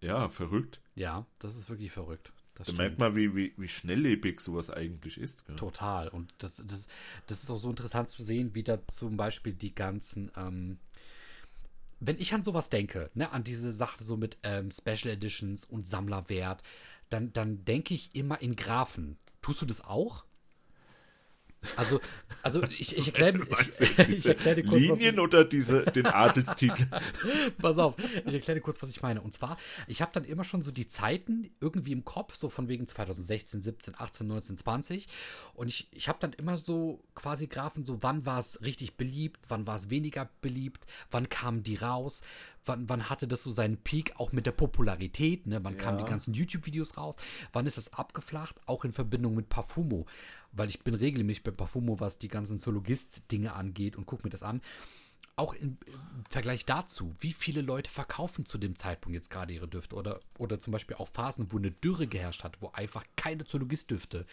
[0.01, 0.81] Ja, verrückt.
[0.95, 2.33] Ja, das ist wirklich verrückt.
[2.55, 5.45] Das Da merkt man, wie, wie, wie schnelllebig sowas eigentlich ist.
[5.47, 5.55] Gell?
[5.55, 6.07] Total.
[6.07, 6.87] Und das, das,
[7.27, 10.77] das ist auch so interessant zu sehen, wie da zum Beispiel die ganzen, ähm,
[11.99, 15.87] wenn ich an sowas denke, ne, an diese Sache so mit ähm, Special Editions und
[15.87, 16.61] Sammlerwert,
[17.09, 19.17] dann, dann denke ich immer in Graphen.
[19.41, 20.25] Tust du das auch?
[21.75, 21.99] Also,
[22.41, 26.05] also ich, ich erkläre ich, ich erklär dir kurz, was ich, Linien oder diese, den
[26.05, 26.87] Adelstitel?
[27.57, 27.95] Pass auf,
[28.25, 29.21] ich erkläre dir kurz, was ich meine.
[29.21, 29.57] Und zwar,
[29.87, 33.63] ich habe dann immer schon so die Zeiten irgendwie im Kopf, so von wegen 2016,
[33.63, 35.07] 17, 18, 19, 20.
[35.53, 39.39] Und ich, ich habe dann immer so quasi Graphen, so wann war es richtig beliebt,
[39.47, 42.21] wann war es weniger beliebt, wann kamen die raus,
[42.65, 45.63] wann, wann hatte das so seinen Peak, auch mit der Popularität, ne?
[45.63, 46.05] Wann kamen Ja.
[46.05, 47.15] die ganzen YouTube-Videos raus,
[47.51, 50.05] wann ist das abgeflacht, auch in Verbindung mit Parfumo.
[50.51, 54.43] Weil ich bin regelmäßig bei Parfumo, was die ganzen Zoologist-Dinge angeht und gucke mir das
[54.43, 54.61] an
[55.35, 59.67] auch im, im Vergleich dazu, wie viele Leute verkaufen zu dem Zeitpunkt jetzt gerade ihre
[59.67, 63.45] Düfte oder, oder zum Beispiel auch Phasen, wo eine Dürre geherrscht hat, wo einfach keine
[63.45, 64.25] Zoologist-Düfte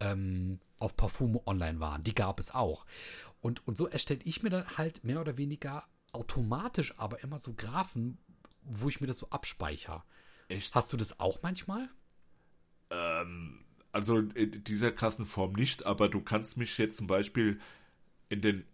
[0.00, 2.04] ähm, auf Parfum online waren.
[2.04, 2.86] Die gab es auch.
[3.40, 5.84] Und, und so erstelle ich mir dann halt mehr oder weniger
[6.14, 8.18] automatisch aber immer so Graphen,
[8.62, 10.02] wo ich mir das so abspeichere.
[10.48, 10.74] Echt?
[10.74, 11.88] Hast du das auch manchmal?
[13.92, 17.60] Also in dieser krassen Form nicht, aber du kannst mich jetzt zum Beispiel
[18.28, 18.64] in den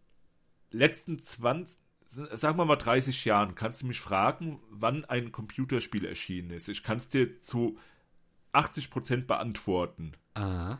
[0.70, 6.50] letzten 20, sagen wir mal 30 Jahren, kannst du mich fragen, wann ein Computerspiel erschienen
[6.50, 6.68] ist.
[6.68, 7.78] Ich kann es dir zu
[8.52, 10.12] 80% beantworten.
[10.34, 10.78] Ah,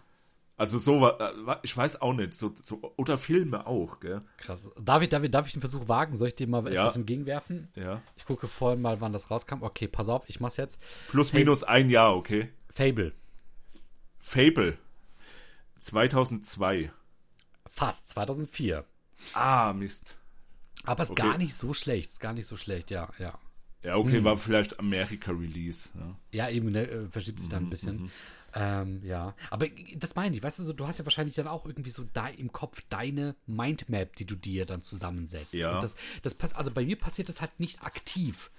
[0.61, 4.21] Also so, äh, ich weiß auch nicht, so, so oder Filme auch, gell?
[4.37, 4.71] krass.
[4.79, 6.15] Darf ich, darf, ich, darf ich den Versuch wagen?
[6.15, 6.83] Soll ich dir mal Ja.
[6.83, 7.69] etwas entgegenwerfen?
[7.77, 8.03] Ja.
[8.17, 9.63] Ich gucke vorhin mal, wann das rauskam.
[9.63, 10.79] Okay, pass auf, ich mach's jetzt.
[11.09, 12.51] Plus minus ein Jahr, okay?
[12.69, 13.15] Fable.
[14.19, 14.77] Fable
[15.79, 16.93] 2002.
[17.67, 18.85] Fast, 2004.
[19.33, 20.17] Ah, Mist.
[20.85, 21.23] Aber ist Okay.
[21.23, 23.39] gar nicht so schlecht, ist gar nicht so schlecht, ja, ja.
[23.83, 25.91] Ja, okay, war vielleicht America-Release.
[25.95, 26.17] Ja.
[26.33, 28.05] Ja, eben, ne, äh, verschiebt sich dann ein Mhm, bisschen.
[28.53, 31.67] Ähm, ja, aber das meine ich, weißt du, so, du hast ja wahrscheinlich dann auch
[31.67, 35.55] irgendwie so da im Kopf deine Mindmap, die du dir dann zusammensetzt.
[35.55, 35.71] Ja.
[35.71, 38.51] Und das, das pass also bei mir passiert das halt nicht aktiv.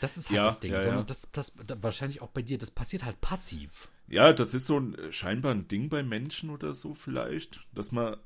[0.00, 0.82] Das ist halt Ja, das Ding, ja, ja.
[0.82, 3.88] sondern das, das, da, wahrscheinlich auch bei dir, das passiert halt passiv.
[4.08, 7.92] Ja, das ist so ein äh, scheinbar ein Ding bei Menschen oder so vielleicht, dass
[7.92, 8.16] man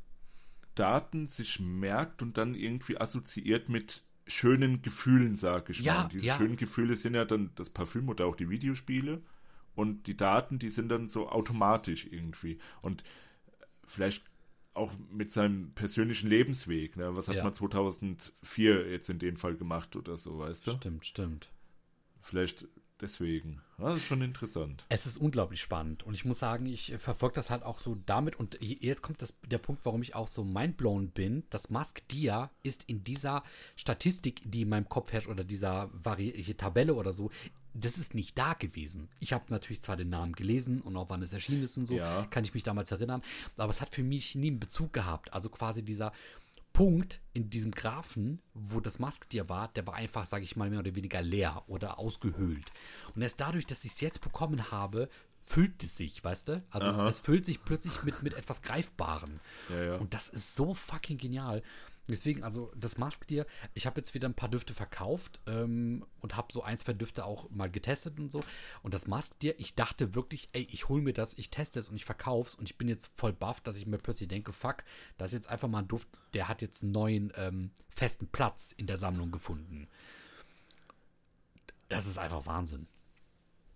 [0.76, 6.03] Daten sich merkt und dann irgendwie assoziiert mit schönen Gefühlen, sag ich Ja, mal.
[6.05, 6.37] Und diese ja.
[6.37, 9.23] schönen Gefühle sind ja dann das Parfüm oder auch die Videospiele
[9.75, 13.03] und die Daten, die sind dann so automatisch irgendwie und
[13.87, 14.25] vielleicht
[14.73, 16.97] auch mit seinem persönlichen Lebensweg.
[16.97, 17.16] Ne?
[17.16, 17.45] Was hat Ja.
[17.45, 20.71] man 2004 jetzt in dem Fall gemacht oder so, weißt du?
[20.73, 21.51] Stimmt, stimmt.
[22.23, 22.68] Vielleicht
[23.01, 23.61] deswegen.
[23.79, 24.85] Das ist schon interessant.
[24.89, 28.37] Es ist unglaublich spannend und ich muss sagen, ich verfolge das halt auch so damit
[28.39, 31.45] und je- jetzt kommt das, der Punkt, warum ich auch so mindblown bin.
[31.51, 33.43] Das Mask Dia ist in dieser
[33.77, 37.31] Statistik, die in meinem Kopf herrscht oder dieser Vari Tabelle oder so,
[37.73, 39.09] das ist nicht da gewesen.
[39.21, 41.95] Ich habe natürlich zwar den Namen gelesen und auch wann es erschienen ist und so,
[41.95, 42.27] Ja.
[42.29, 43.23] kann ich mich damals erinnern,
[43.57, 45.33] aber es hat für mich nie einen Bezug gehabt.
[45.33, 46.13] Also quasi dieser
[46.73, 50.81] Punkt in diesem Graphen, wo das Masktier war, der war einfach, sage ich mal, mehr
[50.81, 52.71] oder weniger leer oder ausgehöhlt.
[53.14, 55.09] Und erst dadurch, dass ich es jetzt bekommen habe,
[55.45, 56.62] füllt es sich, weißt du?
[56.71, 59.41] Also es, es füllt sich plötzlich mit, mit etwas Greifbarem.
[59.68, 59.97] Ja, ja.
[59.97, 61.62] Und das ist so fucking genial.
[62.11, 66.37] Deswegen, also das Mask dir, ich habe jetzt wieder ein paar Düfte verkauft ähm, und
[66.37, 68.43] habe so ein, zwei Düfte auch mal getestet und so.
[68.83, 71.89] Und das Mask dir, ich dachte wirklich, ey, ich hole mir das, ich teste es
[71.89, 74.53] und ich verkaufe es und ich bin jetzt voll baff, dass ich mir plötzlich denke,
[74.53, 74.85] fuck,
[75.19, 78.73] das ist jetzt einfach mal ein Duft, der hat jetzt einen neuen ähm, festen Platz
[78.77, 79.89] in der Sammlung gefunden.
[81.89, 82.87] Das ist einfach Wahnsinn.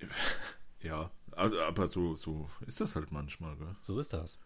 [0.81, 3.75] Ja, aber so, so ist das halt manchmal, gell?
[3.81, 4.39] So ist das.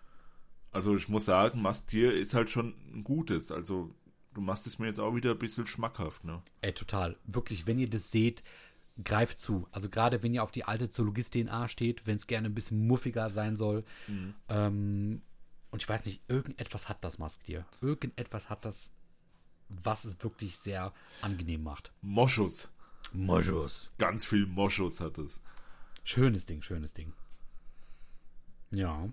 [0.71, 3.51] Also ich muss sagen, Mastier ist halt schon ein gutes.
[3.51, 3.95] Also
[4.35, 6.43] du machst es mir jetzt auch wieder ein bisschen schmackhaft, ne?
[6.61, 7.17] Ey, total.
[7.25, 8.43] Wirklich, wenn ihr das seht,
[9.03, 9.67] greift zu.
[9.71, 13.31] Also gerade wenn ihr auf die alte Zoologist-DNA steht, wenn es gerne ein bisschen muffiger
[13.31, 13.85] sein soll.
[14.07, 14.35] Mhm.
[14.49, 15.23] Ähm,
[15.71, 17.67] und ich weiß nicht, irgendetwas hat das Masktier.
[17.81, 18.93] Irgendetwas hat das,
[19.69, 21.93] was es wirklich sehr angenehm macht.
[22.01, 22.71] Moschus.
[23.13, 23.91] Moschus.
[23.99, 25.41] Ganz viel Moschus hat es.
[26.05, 27.13] Schönes Ding, schönes Ding.
[28.71, 29.09] Ja.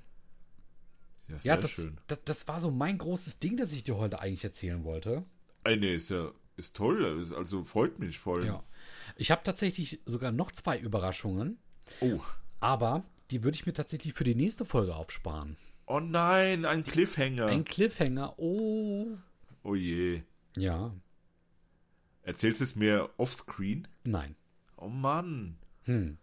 [1.27, 1.97] Ja, sehr Ja, das, schön.
[2.07, 5.23] das, das war so mein großes Ding, das ich dir heute eigentlich erzählen wollte.
[5.63, 7.19] Ey, nee, ist ja ist toll.
[7.21, 8.45] Ist- Also freut mich voll.
[8.45, 8.63] Ja.
[9.17, 11.57] Ich habe tatsächlich sogar noch zwei Überraschungen,
[12.01, 12.19] Oh.
[12.59, 15.57] aber die würde ich mir tatsächlich für die nächste Folge aufsparen.
[15.87, 17.47] Oh nein, ein Cliffhanger.
[17.47, 19.17] Ein Cliffhanger, oh.
[19.63, 20.21] oh je.
[20.55, 20.93] Ja,
[22.23, 23.87] Erzählst es mir offscreen?
[24.03, 24.35] nein.
[24.77, 25.57] Oh Mann.
[25.83, 26.17] Hm,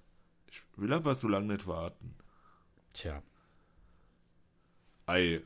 [0.51, 2.15] Ich will aber so lange nicht warten.
[2.93, 3.23] tja.
[5.13, 5.43] Ei.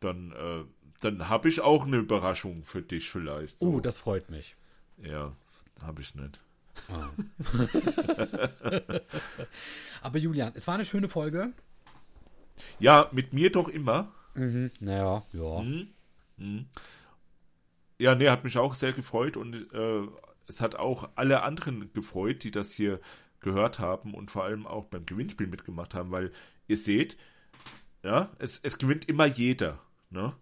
[0.00, 0.64] Dann, äh,
[1.00, 3.58] dann habe ich auch eine Überraschung für dich vielleicht.
[3.58, 3.74] So.
[3.74, 4.56] Oh, das freut mich.
[4.98, 5.34] Ja,
[5.82, 6.40] habe ich nicht.
[6.88, 7.10] Ah.
[10.02, 11.52] aber Julian, es war eine schöne Folge.
[12.78, 14.12] Ja, mit mir doch immer.
[14.34, 15.64] Mhm, naja, ja.
[17.98, 20.06] Ja, nee, hat mich auch sehr gefreut und äh,
[20.46, 23.00] es hat auch alle anderen gefreut, die das hier
[23.40, 26.32] gehört haben und vor allem auch beim Gewinnspiel mitgemacht haben, weil
[26.68, 27.16] ihr seht,
[28.02, 29.80] ja, es, es gewinnt immer jeder,
[30.10, 30.34] ne?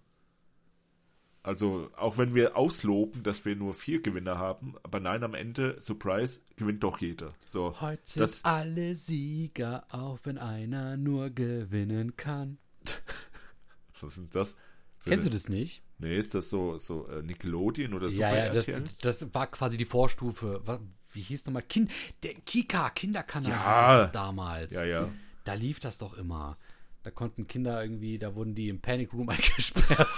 [1.43, 5.81] Also, auch wenn wir ausloben, dass wir nur vier Gewinner haben, aber nein, am Ende,
[5.81, 7.33] Surprise, gewinnt doch jeder.
[7.45, 12.59] So, Heute sind das, alle Sieger, auch wenn einer nur gewinnen kann.
[14.01, 14.57] was sind das?
[15.05, 15.83] Kennst du das nicht?
[15.99, 19.79] Nee, ist das so, so äh, Nickelodeon oder so ja, ja, das, das war quasi
[19.79, 20.63] die Vorstufe.
[21.13, 21.63] Wie hieß nochmal?
[21.63, 21.93] Kind,
[22.25, 24.07] der Kika, Kinderkanal Ja.
[24.09, 24.75] damals.
[24.75, 25.09] Ja, ja.
[25.45, 26.59] Da lief das doch immer.
[27.07, 30.13] Da konnten Kinder irgendwie, da wurden die im Panic Room eingesperrt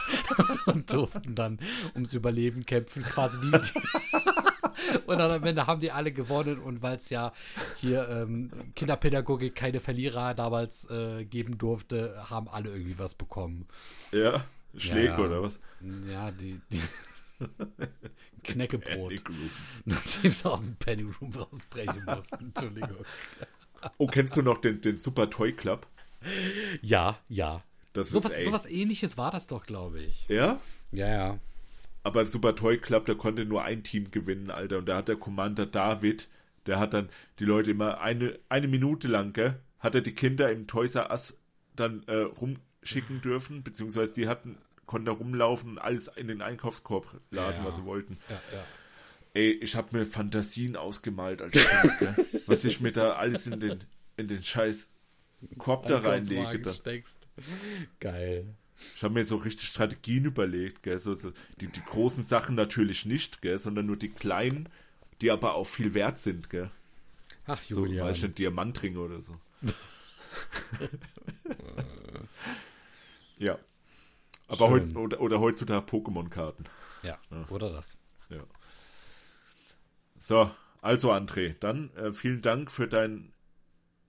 [0.64, 1.58] und durften dann
[1.92, 3.02] ums Überleben kämpfen.
[3.02, 3.50] Quasi die.
[3.50, 7.34] die und dann am Ende haben die alle gewonnen und weil es ja
[7.76, 13.68] hier ähm, Kinderpädagogik keine Verlierer damals äh, geben durfte, haben alle irgendwie was bekommen.
[14.10, 15.18] Ja, Schläge ja.
[15.18, 15.58] oder was?
[16.10, 16.80] Ja, die, die
[18.44, 19.12] Knäckebrot.
[19.84, 22.46] Nachdem sie aus dem Panic Room rausbrechen mussten.
[22.46, 23.04] Entschuldigung.
[23.98, 25.86] Oh, kennst du noch den, den Super Toy Club?
[26.82, 27.62] Ja, ja.
[27.92, 30.26] Das Sowas, ist, ey, sowas ähnliches war das doch, glaube ich.
[30.28, 30.60] Ja?
[30.92, 31.38] Ja, ja.
[32.02, 34.78] Aber Super Toy Club, da konnte nur ein Team gewinnen, Alter.
[34.78, 36.28] Und da hat der Commander David,
[36.66, 37.08] der hat dann
[37.38, 41.10] die Leute immer eine, eine Minute lang, gell, hat er die Kinder im Toys R
[41.10, 41.38] Us
[41.76, 47.20] dann äh, rumschicken dürfen, beziehungsweise die hatten, konnten da rumlaufen und alles in den Einkaufskorb
[47.30, 47.64] laden, Ja.
[47.66, 48.18] was sie wollten.
[48.28, 48.64] Ja, ja.
[49.34, 52.16] Ey, ich habe mir Fantasien ausgemalt als Kind,
[52.46, 53.84] was ich mir da alles in den,
[54.16, 54.92] in den scheiß
[55.58, 56.40] Korb da reinlege.
[56.40, 56.72] Einkaufswagen Da.
[56.72, 57.26] steckst.
[58.00, 58.54] Geil.
[58.96, 60.98] Ich habe mir so richtig Strategien überlegt, gell?
[61.00, 63.58] So, so, die, die großen Sachen natürlich nicht, gell?
[63.58, 64.68] sondern nur die kleinen,
[65.20, 66.48] die aber auch viel wert sind.
[66.50, 66.70] Gell?
[67.46, 68.06] Ach, So, Julian.
[68.06, 69.34] weiß ich nicht, Diamantringe oder so.
[73.38, 73.58] ja.
[74.48, 76.64] Aber heutz, oder, oder heutzutage Pokémon-Karten.
[77.02, 77.18] ja,
[77.50, 77.98] oder das.
[78.30, 78.38] Ja.
[80.18, 83.32] So, also André, dann äh, vielen Dank für, dein,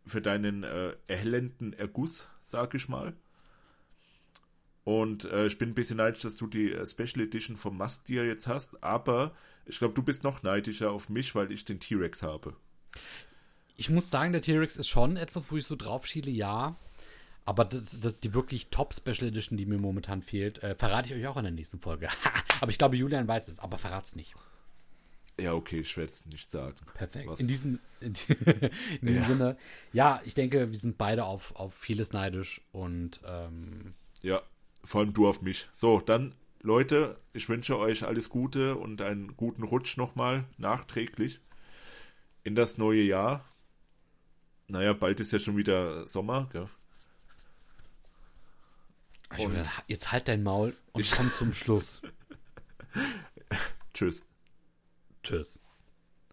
[0.09, 3.13] für deinen äh, erhellenden Erguss, sag ich mal.
[4.83, 8.25] Und äh, ich bin ein bisschen neidisch, dass du die äh, Special Edition vom Masttier
[8.25, 9.35] jetzt hast, aber
[9.65, 12.55] ich glaube, du bist noch neidischer auf mich, weil ich den T-Rex habe.
[13.77, 16.75] Ich muss sagen, der T-Rex ist schon etwas, wo ich so drauf schiele, ja.
[17.45, 21.27] Aber das, das, die wirklich Top-Special Edition, die mir momentan fehlt, äh, verrate ich euch
[21.27, 22.09] auch in der nächsten Folge.
[22.61, 24.35] aber ich glaube, Julian weiß es, aber verrat's nicht.
[25.39, 26.75] Ja, okay, ich werde es nicht sagen.
[26.93, 27.27] Perfekt.
[27.27, 27.39] Was?
[27.39, 28.13] In diesem, in,
[29.01, 29.25] in diesem Ja.
[29.27, 29.57] Sinne,
[29.93, 34.41] ja, ich denke, wir sind beide auf, auf vieles neidisch und ähm, Ja,
[34.83, 35.67] vor allem du auf mich.
[35.73, 41.39] So, dann, Leute, ich wünsche euch alles Gute und einen guten Rutsch nochmal nachträglich
[42.43, 43.45] in das neue Jahr.
[44.67, 46.69] Naja, bald ist ja schon wieder Sommer, gell?
[49.37, 52.01] Julian, jetzt halt dein Maul und Ich- komm zum Schluss.
[53.93, 54.23] Tschüss.
[55.23, 55.61] Tschüss.